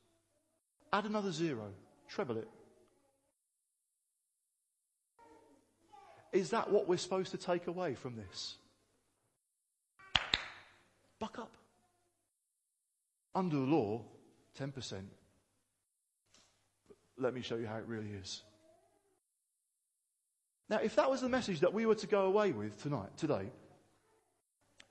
Add 0.93 1.05
another 1.05 1.31
zero, 1.31 1.73
treble 2.07 2.37
it. 2.37 2.47
Is 6.31 6.49
that 6.49 6.69
what 6.69 6.87
we're 6.87 6.97
supposed 6.97 7.31
to 7.31 7.37
take 7.37 7.67
away 7.67 7.95
from 7.95 8.15
this? 8.15 8.55
Buck 11.19 11.39
up. 11.39 11.55
Under 13.33 13.55
the 13.55 13.61
law, 13.61 14.01
10%. 14.59 14.93
Let 17.17 17.33
me 17.33 17.41
show 17.41 17.55
you 17.55 17.67
how 17.67 17.77
it 17.77 17.85
really 17.87 18.09
is. 18.21 18.41
Now, 20.69 20.77
if 20.77 20.95
that 20.95 21.09
was 21.09 21.21
the 21.21 21.29
message 21.29 21.61
that 21.61 21.73
we 21.73 21.85
were 21.85 21.95
to 21.95 22.07
go 22.07 22.25
away 22.25 22.51
with 22.51 22.81
tonight, 22.81 23.15
today, 23.17 23.49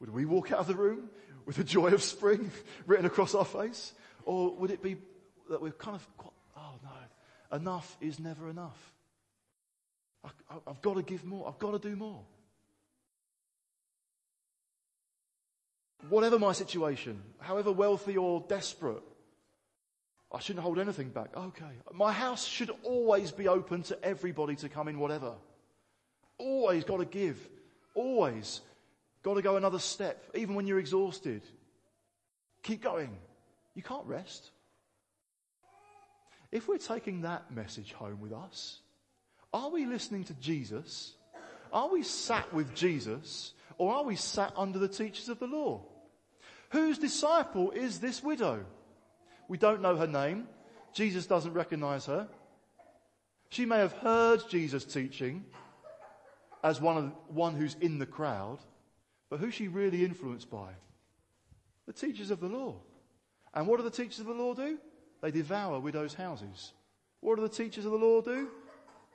would 0.00 0.10
we 0.10 0.24
walk 0.24 0.52
out 0.52 0.60
of 0.60 0.66
the 0.66 0.74
room 0.74 1.10
with 1.46 1.56
the 1.56 1.64
joy 1.64 1.88
of 1.88 2.02
spring 2.02 2.50
written 2.86 3.06
across 3.06 3.34
our 3.34 3.44
face? 3.44 3.92
Or 4.24 4.54
would 4.56 4.70
it 4.70 4.82
be 4.82 4.96
that 5.50 5.60
we're 5.60 5.72
kind 5.72 5.96
of, 5.96 6.08
oh 6.56 6.74
no, 6.82 7.56
enough 7.56 7.96
is 8.00 8.18
never 8.18 8.48
enough? 8.48 8.92
I, 10.24 10.30
have 10.66 10.80
got 10.82 10.94
to 10.96 11.02
give 11.02 11.24
more. 11.24 11.48
I've 11.48 11.58
got 11.58 11.72
to 11.72 11.88
do 11.88 11.96
more. 11.96 12.20
Whatever 16.08 16.38
my 16.38 16.52
situation, 16.52 17.22
however 17.38 17.72
wealthy 17.72 18.16
or 18.16 18.44
desperate, 18.48 19.02
I 20.32 20.40
shouldn't 20.40 20.64
hold 20.64 20.78
anything 20.78 21.10
back. 21.10 21.28
Okay. 21.36 21.64
My 21.92 22.12
house 22.12 22.44
should 22.44 22.70
always 22.82 23.30
be 23.30 23.48
open 23.48 23.82
to 23.84 24.04
everybody 24.04 24.56
to 24.56 24.68
come 24.68 24.88
in, 24.88 24.98
whatever. 24.98 25.34
Always 26.38 26.84
got 26.84 26.98
to 26.98 27.04
give. 27.04 27.38
Always 27.94 28.60
got 29.22 29.34
to 29.34 29.42
go 29.42 29.56
another 29.56 29.78
step, 29.78 30.24
even 30.34 30.54
when 30.56 30.66
you're 30.66 30.80
exhausted. 30.80 31.42
Keep 32.62 32.82
going. 32.82 33.16
You 33.74 33.82
can't 33.82 34.06
rest. 34.06 34.50
If 36.54 36.68
we're 36.68 36.78
taking 36.78 37.22
that 37.22 37.50
message 37.50 37.92
home 37.94 38.20
with 38.20 38.32
us, 38.32 38.78
are 39.52 39.70
we 39.70 39.86
listening 39.86 40.22
to 40.24 40.34
Jesus? 40.34 41.14
Are 41.72 41.90
we 41.90 42.04
sat 42.04 42.54
with 42.54 42.76
Jesus? 42.76 43.52
Or 43.76 43.92
are 43.92 44.04
we 44.04 44.14
sat 44.14 44.52
under 44.56 44.78
the 44.78 44.86
teachers 44.86 45.28
of 45.28 45.40
the 45.40 45.48
law? 45.48 45.84
Whose 46.70 46.96
disciple 46.96 47.72
is 47.72 47.98
this 47.98 48.22
widow? 48.22 48.64
We 49.48 49.58
don't 49.58 49.82
know 49.82 49.96
her 49.96 50.06
name. 50.06 50.46
Jesus 50.92 51.26
doesn't 51.26 51.54
recognize 51.54 52.06
her. 52.06 52.28
She 53.48 53.66
may 53.66 53.78
have 53.78 53.92
heard 53.94 54.48
Jesus 54.48 54.84
teaching 54.84 55.44
as 56.62 56.80
one, 56.80 56.96
of, 56.96 57.12
one 57.26 57.56
who's 57.56 57.74
in 57.80 57.98
the 57.98 58.06
crowd, 58.06 58.58
but 59.28 59.40
who's 59.40 59.54
she 59.54 59.66
really 59.66 60.04
influenced 60.04 60.50
by? 60.50 60.68
The 61.86 61.92
teachers 61.92 62.30
of 62.30 62.38
the 62.38 62.48
law. 62.48 62.76
And 63.52 63.66
what 63.66 63.78
do 63.78 63.82
the 63.82 63.90
teachers 63.90 64.20
of 64.20 64.26
the 64.26 64.32
law 64.32 64.54
do? 64.54 64.78
They 65.24 65.30
devour 65.30 65.80
widows' 65.80 66.12
houses. 66.12 66.74
What 67.20 67.36
do 67.36 67.42
the 67.42 67.48
teachers 67.48 67.86
of 67.86 67.92
the 67.92 67.96
law 67.96 68.20
do? 68.20 68.46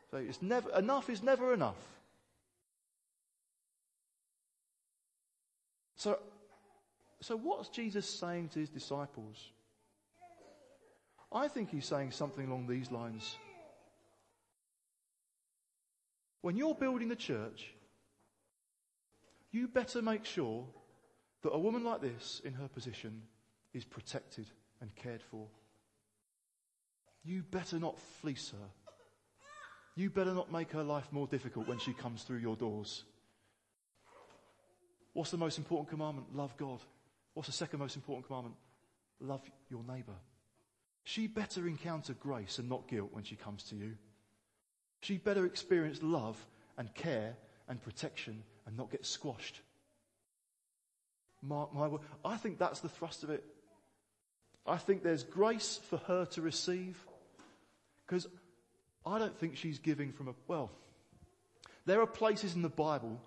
So 0.09 0.17
it's 0.17 0.41
never, 0.41 0.71
enough 0.71 1.07
is 1.07 1.21
never 1.21 1.53
enough. 1.53 1.77
So, 5.97 6.17
so 7.21 7.37
what's 7.37 7.69
Jesus 7.69 8.09
saying 8.09 8.49
to 8.53 8.59
his 8.59 8.69
disciples? 8.69 9.51
I 11.31 11.47
think 11.47 11.69
he's 11.69 11.85
saying 11.85 12.09
something 12.09 12.47
along 12.47 12.65
these 12.65 12.89
lines. 12.89 13.37
When 16.41 16.57
you're 16.57 16.73
building 16.73 17.09
the 17.09 17.15
church, 17.15 17.71
you 19.51 19.67
better 19.67 20.01
make 20.01 20.25
sure 20.25 20.65
that 21.43 21.51
a 21.51 21.59
woman 21.59 21.83
like 21.83 22.01
this 22.01 22.41
in 22.43 22.53
her 22.53 22.67
position 22.67 23.21
is 23.75 23.85
protected 23.85 24.47
and 24.81 24.95
cared 24.95 25.21
for. 25.21 25.45
You 27.23 27.43
better 27.43 27.79
not 27.79 27.99
fleece 28.21 28.51
her. 28.51 28.67
You 29.95 30.09
better 30.09 30.33
not 30.33 30.51
make 30.51 30.71
her 30.71 30.83
life 30.83 31.07
more 31.11 31.27
difficult 31.27 31.67
when 31.67 31.79
she 31.79 31.93
comes 31.93 32.23
through 32.23 32.37
your 32.37 32.55
doors. 32.55 33.03
What's 35.13 35.31
the 35.31 35.37
most 35.37 35.57
important 35.57 35.89
commandment? 35.89 36.35
Love 36.35 36.55
God. 36.57 36.79
What's 37.33 37.47
the 37.47 37.53
second 37.53 37.79
most 37.79 37.95
important 37.95 38.27
commandment? 38.27 38.55
Love 39.19 39.41
your 39.69 39.83
neighbor. 39.83 40.15
She 41.03 41.27
better 41.27 41.67
encounter 41.67 42.13
grace 42.13 42.59
and 42.59 42.69
not 42.69 42.87
guilt 42.87 43.09
when 43.11 43.23
she 43.23 43.35
comes 43.35 43.63
to 43.63 43.75
you. 43.75 43.95
She 45.01 45.17
better 45.17 45.45
experience 45.45 46.01
love 46.01 46.37
and 46.77 46.93
care 46.93 47.35
and 47.67 47.81
protection 47.81 48.43
and 48.65 48.77
not 48.77 48.91
get 48.91 49.05
squashed. 49.05 49.61
Mark 51.41 51.73
my 51.73 51.87
word. 51.87 52.01
I 52.23 52.37
think 52.37 52.59
that's 52.59 52.81
the 52.81 52.89
thrust 52.89 53.23
of 53.23 53.29
it. 53.29 53.43
I 54.65 54.77
think 54.77 55.03
there's 55.03 55.23
grace 55.23 55.79
for 55.89 55.97
her 55.97 56.25
to 56.25 56.41
receive 56.41 57.03
because 58.09 58.27
I 59.05 59.19
don't 59.19 59.37
think 59.37 59.55
she's 59.55 59.77
giving 59.77 60.11
from 60.11 60.29
a, 60.29 60.33
well, 60.47 60.71
there 61.85 62.01
are 62.01 62.07
places 62.07 62.55
in 62.55 62.63
the 62.63 62.69
Bible 62.69 63.21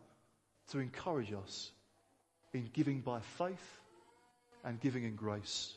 to 0.70 0.80
encourage 0.80 1.32
us 1.32 1.70
in 2.52 2.68
giving 2.72 3.00
by 3.00 3.20
faith 3.20 3.80
and 4.64 4.80
giving 4.80 5.04
in 5.04 5.14
grace. 5.14 5.76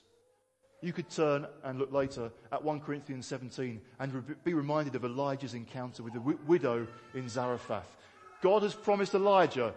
You 0.81 0.91
could 0.91 1.09
turn 1.09 1.45
and 1.63 1.77
look 1.77 1.91
later 1.91 2.31
at 2.51 2.63
1 2.63 2.79
Corinthians 2.81 3.27
17 3.27 3.79
and 3.99 4.43
be 4.43 4.53
reminded 4.53 4.95
of 4.95 5.05
Elijah's 5.05 5.53
encounter 5.53 6.01
with 6.01 6.13
the 6.13 6.37
widow 6.47 6.87
in 7.13 7.29
Zarephath. 7.29 7.97
God 8.41 8.63
has 8.63 8.73
promised 8.73 9.13
Elijah, 9.13 9.73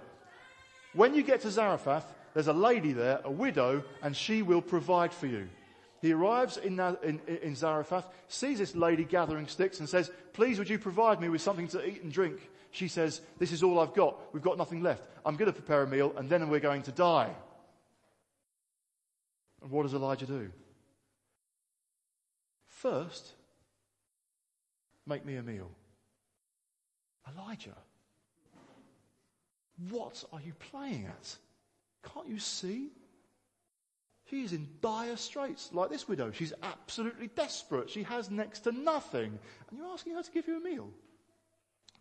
when 0.95 1.15
you 1.15 1.23
get 1.23 1.43
to 1.43 1.51
Zarephath, 1.51 2.15
there's 2.33 2.49
a 2.49 2.53
lady 2.53 2.93
there, 2.93 3.21
a 3.25 3.31
widow, 3.31 3.85
and 4.03 4.17
she 4.17 4.43
will 4.43 4.63
provide 4.63 5.13
for 5.13 5.27
you. 5.27 5.49
He 6.01 6.13
arrives 6.13 6.57
in, 6.57 6.79
uh, 6.79 6.95
in, 7.03 7.21
in, 7.43 7.57
Zarephath, 7.57 8.07
sees 8.29 8.59
this 8.59 8.77
lady 8.77 9.05
gathering 9.05 9.49
sticks 9.49 9.81
and 9.81 9.89
says, 9.89 10.11
please 10.33 10.59
would 10.59 10.71
you 10.71 10.79
provide 10.79 11.21
me 11.21 11.29
with 11.29 11.43
something 11.43 11.67
to 11.69 11.85
eat 11.85 12.03
and 12.03 12.13
drink? 12.13 12.39
She 12.71 12.87
says, 12.87 13.21
this 13.39 13.51
is 13.51 13.63
all 13.63 13.81
I've 13.81 13.95
got. 13.95 14.33
We've 14.33 14.43
got 14.43 14.59
nothing 14.59 14.83
left. 14.83 15.03
I'm 15.27 15.37
going 15.37 15.51
to 15.51 15.59
prepare 15.59 15.83
a 15.83 15.87
meal 15.87 16.15
and 16.17 16.31
then 16.31 16.49
we're 16.49 16.61
going 16.61 16.83
to 16.83 16.93
die. 16.93 17.31
And 19.63 19.71
what 19.71 19.83
does 19.83 19.95
Elijah 19.95 20.27
do? 20.27 20.51
First, 22.69 23.33
make 25.05 25.25
me 25.25 25.35
a 25.35 25.43
meal. 25.43 25.71
Elijah, 27.37 27.77
what 29.91 30.23
are 30.33 30.41
you 30.41 30.53
playing 30.71 31.07
at? 31.07 31.37
Can't 32.13 32.29
you 32.29 32.39
see? 32.39 32.91
She 34.31 34.43
is 34.43 34.53
in 34.53 34.69
dire 34.81 35.17
straits, 35.17 35.71
like 35.73 35.91
this 35.91 36.07
widow. 36.07 36.31
She's 36.31 36.53
absolutely 36.63 37.29
desperate. 37.29 37.89
She 37.89 38.03
has 38.03 38.31
next 38.31 38.61
to 38.61 38.73
nothing. 38.73 39.39
And 39.71 39.79
you're 39.79 39.89
asking 39.89 40.15
her 40.15 40.23
to 40.23 40.31
give 40.31 40.47
you 40.47 40.59
a 40.59 40.61
meal. 40.61 40.91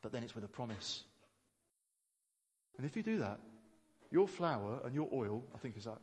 But 0.02 0.12
then 0.12 0.24
it's 0.24 0.36
with 0.36 0.44
a 0.44 0.50
promise. 0.50 1.04
And 2.78 2.86
if 2.86 2.96
you 2.98 3.04
do 3.04 3.20
that, 3.20 3.40
your 4.12 4.28
flour 4.28 4.82
and 4.84 4.94
your 4.94 5.10
oil, 5.14 5.44
I 5.56 5.58
think 5.58 5.78
is 5.78 5.86
that, 5.86 6.00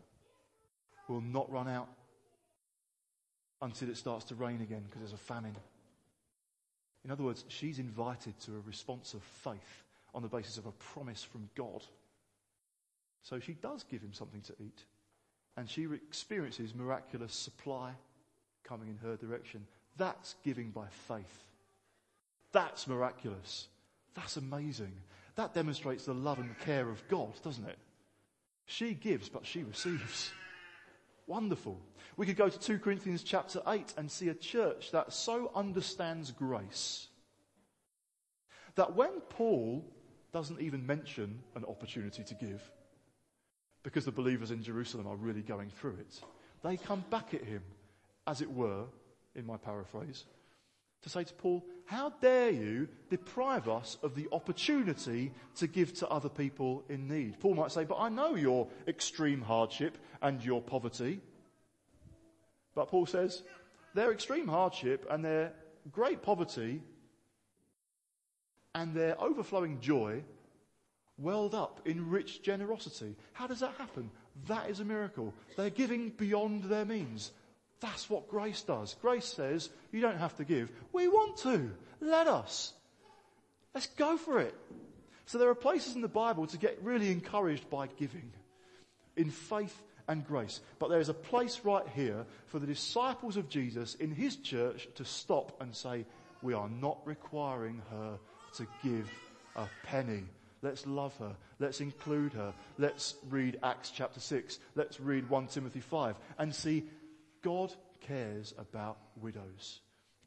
will 1.09 1.21
not 1.21 1.51
run 1.51 1.69
out. 1.69 1.89
until 3.65 3.89
it 3.89 3.97
starts 3.97 4.27
to 4.27 4.35
rain 4.35 4.61
again 4.61 4.83
because 4.85 5.01
there's 5.01 5.13
a 5.13 5.17
famine. 5.17 5.57
In 7.05 7.11
other 7.11 7.25
words, 7.25 7.45
she's 7.49 7.79
invited 7.79 8.39
to 8.41 8.53
a 8.53 8.67
response 8.67 9.15
of 9.15 9.23
faith 9.23 9.85
on 10.15 10.23
the 10.23 10.29
basis 10.29 10.59
of 10.59 10.67
a 10.67 10.73
promise 10.73 11.23
from 11.23 11.49
God. 11.55 11.83
So 13.23 13.41
she 13.41 13.55
does 13.55 13.85
give 13.85 14.03
him 14.03 14.13
something 14.13 14.43
to 14.43 14.55
eat, 14.61 14.85
and 15.57 15.69
she 15.69 15.85
experiences 15.85 16.75
miraculous 16.75 17.35
supply 17.35 17.93
coming 18.65 18.89
in 18.89 18.97
her 18.99 19.17
direction. 19.17 19.67
That's 19.97 20.35
giving 20.45 20.71
by 20.71 20.87
faith. 21.09 21.45
That's 22.53 22.89
miraculous. 22.89 23.69
That's 24.15 24.37
amazing. 24.37 24.93
That 25.37 25.55
demonstrates 25.55 26.05
the 26.05 26.15
love 26.15 26.39
and 26.39 26.59
care 26.61 26.89
of 26.89 27.07
God, 27.09 27.33
doesn't 27.43 27.69
it? 27.69 27.79
She 28.67 28.95
gives, 28.95 29.29
but 29.29 29.47
she 29.47 29.63
receives. 29.63 30.33
Wonderful. 31.27 31.81
We 32.17 32.27
could 32.27 32.37
go 32.37 32.49
to 32.49 32.59
2 32.59 32.79
Corinthians 32.79 33.23
chapter 33.23 33.61
8 33.67 33.95
and 33.97 34.11
see 34.11 34.29
a 34.29 34.35
church 34.35 34.91
that 34.93 35.13
so 35.13 35.51
understands 35.55 36.31
grace 36.31 37.09
that 38.77 38.95
when 38.95 39.21
Paul 39.29 39.85
doesn't 40.33 40.61
even 40.61 40.87
mention 40.87 41.41
an 41.55 41.65
opportunity 41.65 42.25
to 42.25 42.35
give, 42.35 42.61
because 43.85 44.05
the 44.05 44.11
believers 44.11 44.51
in 44.51 44.63
Jerusalem 44.63 45.07
are 45.07 45.15
really 45.15 45.43
going 45.43 45.71
through 45.71 45.99
it, 46.01 46.21
they 46.65 46.77
come 46.77 47.05
back 47.11 47.35
at 47.35 47.45
him, 47.45 47.63
as 48.27 48.41
it 48.41 48.51
were, 48.51 48.85
in 49.37 49.47
my 49.47 49.59
paraphrase, 49.59 50.25
to 51.03 51.11
say 51.11 51.23
to 51.23 51.35
Paul, 51.35 51.63
How 51.85 52.11
dare 52.21 52.51
you 52.51 52.89
deprive 53.11 53.69
us 53.69 53.99
of 54.03 54.15
the 54.15 54.27
opportunity 54.33 55.33
to 55.57 55.67
give 55.67 55.93
to 55.99 56.09
other 56.09 56.31
people 56.31 56.83
in 56.89 57.07
need? 57.07 57.39
Paul 57.39 57.55
might 57.55 57.71
say, 57.71 57.85
But 57.85 57.99
I 58.01 58.09
know 58.09 58.35
your 58.35 58.69
extreme 58.89 59.43
hardship 59.43 59.99
and 60.23 60.43
your 60.43 60.63
poverty. 60.63 61.21
But 62.75 62.89
Paul 62.89 63.05
says, 63.05 63.43
Their 63.95 64.13
extreme 64.13 64.49
hardship 64.49 65.07
and 65.11 65.23
their 65.23 65.53
great 65.93 66.23
poverty 66.23 66.83
and 68.75 68.95
their 68.95 69.21
overflowing 69.21 69.81
joy 69.81 70.25
welled 71.19 71.55
up 71.55 71.81
in 71.85 72.11
rich 72.11 72.43
generosity. 72.43 73.15
How 73.33 73.47
does 73.47 73.61
that 73.61 73.75
happen? 73.79 74.11
That 74.49 74.69
is 74.69 74.81
a 74.81 74.85
miracle. 74.85 75.33
They're 75.57 75.71
giving 75.71 76.11
beyond 76.11 76.65
their 76.65 76.85
means. 76.85 77.31
That's 77.81 78.09
what 78.09 78.29
grace 78.29 78.63
does. 78.63 78.97
Grace 79.01 79.27
says, 79.27 79.71
you 79.93 80.01
don't 80.01 80.19
have 80.19 80.37
to 80.37 80.45
give. 80.45 80.73
We 80.93 81.09
want 81.09 81.37
to. 81.39 81.71
Let 82.01 82.27
us. 82.27 82.73
Let's 83.75 83.87
go 83.89 84.17
for 84.17 84.41
it. 84.41 84.55
So 85.27 85.39
there 85.39 85.49
are 85.49 85.55
places 85.55 85.95
in 85.95 86.01
the 86.01 86.09
Bible 86.09 86.47
to 86.49 86.59
get 86.59 86.79
really 86.83 87.11
encouraged 87.11 87.69
by 87.71 87.87
giving 87.87 88.31
in 89.17 89.31
faith 89.31 89.83
and 90.09 90.27
grace. 90.27 90.61
But 90.79 90.91
there 90.91 91.01
is 91.01 91.09
a 91.09 91.15
place 91.15 91.61
right 91.65 91.87
here 91.95 92.27
for 92.47 92.59
the 92.59 92.67
disciples 92.67 93.37
of 93.37 93.49
Jesus 93.49 93.95
in 93.95 94.11
his 94.11 94.37
church 94.37 94.89
to 94.97 95.05
stop 95.05 95.61
and 95.61 95.75
say, 95.75 96.05
we 96.43 96.53
are 96.53 96.69
not 96.69 96.99
requiring 97.05 97.81
her 97.91 98.19
to 98.57 98.67
give 98.83 99.11
a 99.57 99.67
penny. 99.85 100.25
Let's 100.65 100.87
love 100.87 101.15
her. 101.19 101.37
Let's 101.59 101.83
include 101.83 102.33
her. 102.33 102.55
Let's 102.79 103.17
read 103.29 103.59
Acts 103.63 103.93
chapter 103.95 104.19
6. 104.19 104.59
Let's 104.75 104.99
read 104.99 105.29
1 105.29 105.49
Timothy 105.49 105.81
5 105.81 106.17
and 106.39 106.55
see 106.55 106.85
God 107.43 107.75
cares 108.01 108.55
about 108.57 108.97
widows. 109.21 109.81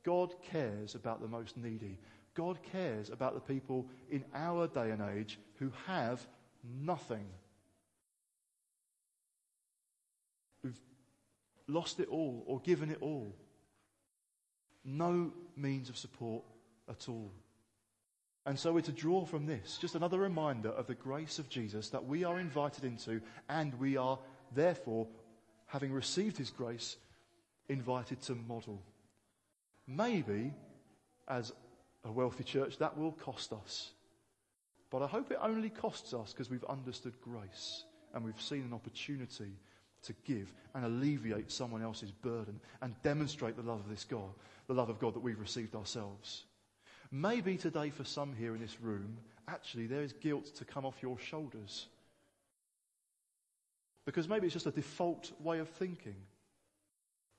God 0.06 0.36
cares 0.52 0.94
about 0.94 1.22
the 1.22 1.28
most 1.28 1.58
needy. 1.58 1.98
God 2.36 2.60
cares 2.72 3.10
about 3.10 3.34
the 3.34 3.54
people 3.54 3.88
in 4.12 4.24
our 4.36 4.68
day 4.68 4.92
and 4.92 5.02
age 5.02 5.40
who 5.56 5.72
have 5.88 6.26
nothing. 6.64 7.26
Who've 10.62 10.80
lost 11.68 12.00
it 12.00 12.10
all 12.10 12.44
or 12.46 12.60
given 12.60 12.92
it 12.92 13.00
all. 13.02 13.36
No 14.86 15.34
means 15.56 15.90
of 15.90 15.98
support 15.98 16.44
at 16.88 17.10
all. 17.10 17.32
And 18.48 18.58
so 18.58 18.72
we're 18.72 18.82
to 18.82 18.94
draw 18.94 19.26
from 19.26 19.46
this 19.46 19.78
just 19.78 19.96
another 19.96 20.18
reminder 20.18 20.70
of 20.70 20.88
the 20.88 20.96
grace 20.96 21.38
of 21.38 21.50
Jesus 21.50 21.90
that 21.90 22.06
we 22.06 22.24
are 22.24 22.40
invited 22.40 22.86
into 22.86 23.20
and 23.50 23.78
we 23.78 23.98
are 23.98 24.18
therefore, 24.56 25.06
having 25.66 25.92
received 25.92 26.38
his 26.38 26.50
grace, 26.50 26.96
invited 27.68 28.22
to 28.22 28.36
model. 28.36 28.82
Maybe, 29.86 30.54
as 31.28 31.52
a 32.06 32.12
wealthy 32.12 32.46
church, 32.46 32.78
that 32.78 32.98
will 32.98 33.12
cost 33.12 33.52
us. 33.52 33.92
But 34.90 35.04
I 35.04 35.08
hope 35.08 35.30
it 35.30 35.40
only 35.42 35.70
costs 35.70 36.14
us 36.14 36.32
because 36.32 36.50
we've 36.50 36.64
understood 36.70 37.20
grace 37.22 37.84
and 38.14 38.24
we've 38.24 38.42
seen 38.42 38.62
an 38.62 38.74
opportunity 38.74 39.52
to 40.04 40.14
give 40.24 40.54
and 40.74 40.86
alleviate 40.86 41.52
someone 41.52 41.82
else's 41.82 42.12
burden 42.12 42.62
and 42.82 42.96
demonstrate 43.04 43.58
the 43.58 43.62
love 43.62 43.82
of 43.82 43.90
this 43.90 44.06
God, 44.06 44.34
the 44.68 44.74
love 44.74 44.88
of 44.88 45.00
God 45.00 45.16
that 45.16 45.20
we've 45.20 45.38
received 45.38 45.76
ourselves. 45.76 46.46
Maybe 47.12 47.58
today 47.58 47.90
for 47.90 48.04
some 48.04 48.34
here 48.34 48.54
in 48.54 48.62
this 48.62 48.82
room, 48.82 49.18
actually 49.48 49.88
there 49.88 50.02
is 50.02 50.14
guilt 50.14 50.56
to 50.56 50.66
come 50.66 50.86
off 50.86 51.02
your 51.02 51.18
shoulders. 51.18 51.88
Because 54.06 54.28
maybe 54.28 54.48
it's 54.48 54.54
just 54.54 54.66
a 54.66 54.72
default 54.72 55.32
way 55.42 55.60
of 55.60 55.70
thinking. 55.70 56.16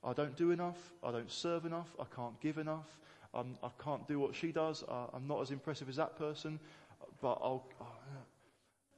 I 0.03 0.13
don't 0.13 0.35
do 0.35 0.51
enough. 0.51 0.77
I 1.03 1.11
don't 1.11 1.31
serve 1.31 1.65
enough. 1.65 1.87
I 1.99 2.05
can't 2.15 2.39
give 2.39 2.57
enough. 2.57 2.87
I'm, 3.33 3.57
I 3.61 3.69
can 3.79 3.93
not 3.93 4.07
do 4.07 4.19
what 4.19 4.35
she 4.35 4.51
does. 4.51 4.83
I, 4.89 5.05
I'm 5.13 5.27
not 5.27 5.41
as 5.41 5.51
impressive 5.51 5.89
as 5.89 5.97
that 5.97 6.17
person. 6.17 6.59
But 7.21 7.39
I'll, 7.41 7.65
oh, 7.81 7.85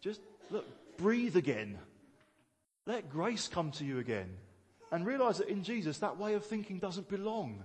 just 0.02 0.22
look, 0.50 0.66
breathe 0.98 1.36
again. 1.36 1.78
Let 2.86 3.10
grace 3.10 3.48
come 3.48 3.72
to 3.72 3.86
you 3.86 4.00
again. 4.00 4.30
And 4.92 5.06
realize 5.06 5.38
that 5.38 5.48
in 5.48 5.64
Jesus, 5.64 6.00
that 6.00 6.18
way 6.18 6.34
of 6.34 6.46
thinking 6.46 6.80
doesn't 6.80 7.10
belong. 7.10 7.64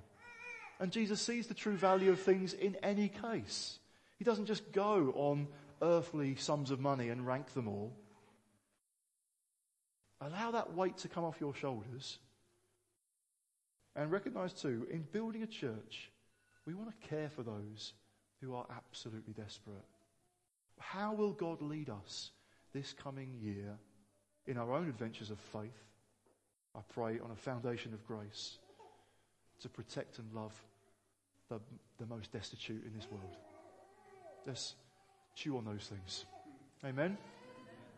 And 0.78 0.92
Jesus 0.92 1.20
sees 1.20 1.46
the 1.46 1.54
true 1.54 1.76
value 1.76 2.10
of 2.10 2.20
things 2.20 2.52
in 2.52 2.76
any 2.82 3.08
case. 3.08 3.78
He 4.18 4.24
doesn't 4.24 4.46
just 4.46 4.72
go 4.72 5.12
on 5.14 5.48
earthly 5.82 6.36
sums 6.36 6.70
of 6.70 6.80
money 6.80 7.08
and 7.08 7.26
rank 7.26 7.52
them 7.54 7.68
all. 7.68 7.92
Allow 10.20 10.52
that 10.52 10.74
weight 10.74 10.98
to 10.98 11.08
come 11.08 11.24
off 11.24 11.40
your 11.40 11.54
shoulders 11.54 12.18
and 13.96 14.12
recognize 14.12 14.52
too, 14.52 14.86
in 14.90 15.06
building 15.10 15.42
a 15.42 15.46
church, 15.46 16.10
we 16.66 16.74
want 16.74 16.90
to 16.90 17.08
care 17.08 17.30
for 17.30 17.42
those 17.42 17.94
who 18.42 18.54
are 18.54 18.66
absolutely 18.70 19.32
desperate. 19.32 19.84
How 20.78 21.14
will 21.14 21.32
God 21.32 21.62
lead 21.62 21.88
us 21.88 22.30
this 22.74 22.92
coming 22.92 23.32
year 23.40 23.78
in 24.46 24.58
our 24.58 24.74
own 24.74 24.88
adventures 24.88 25.30
of 25.30 25.40
faith? 25.40 25.84
I 26.74 26.80
pray 26.92 27.18
on 27.18 27.30
a 27.30 27.36
foundation 27.36 27.94
of 27.94 28.06
grace 28.06 28.58
to 29.60 29.68
protect 29.70 30.18
and 30.18 30.30
love 30.34 30.52
the, 31.48 31.60
the 31.98 32.06
most 32.06 32.32
destitute 32.32 32.84
in 32.84 32.92
this 32.94 33.08
world. 33.10 33.36
Let's 34.46 34.74
chew 35.34 35.56
on 35.56 35.64
those 35.64 35.86
things. 35.88 36.24
Amen. 36.84 37.16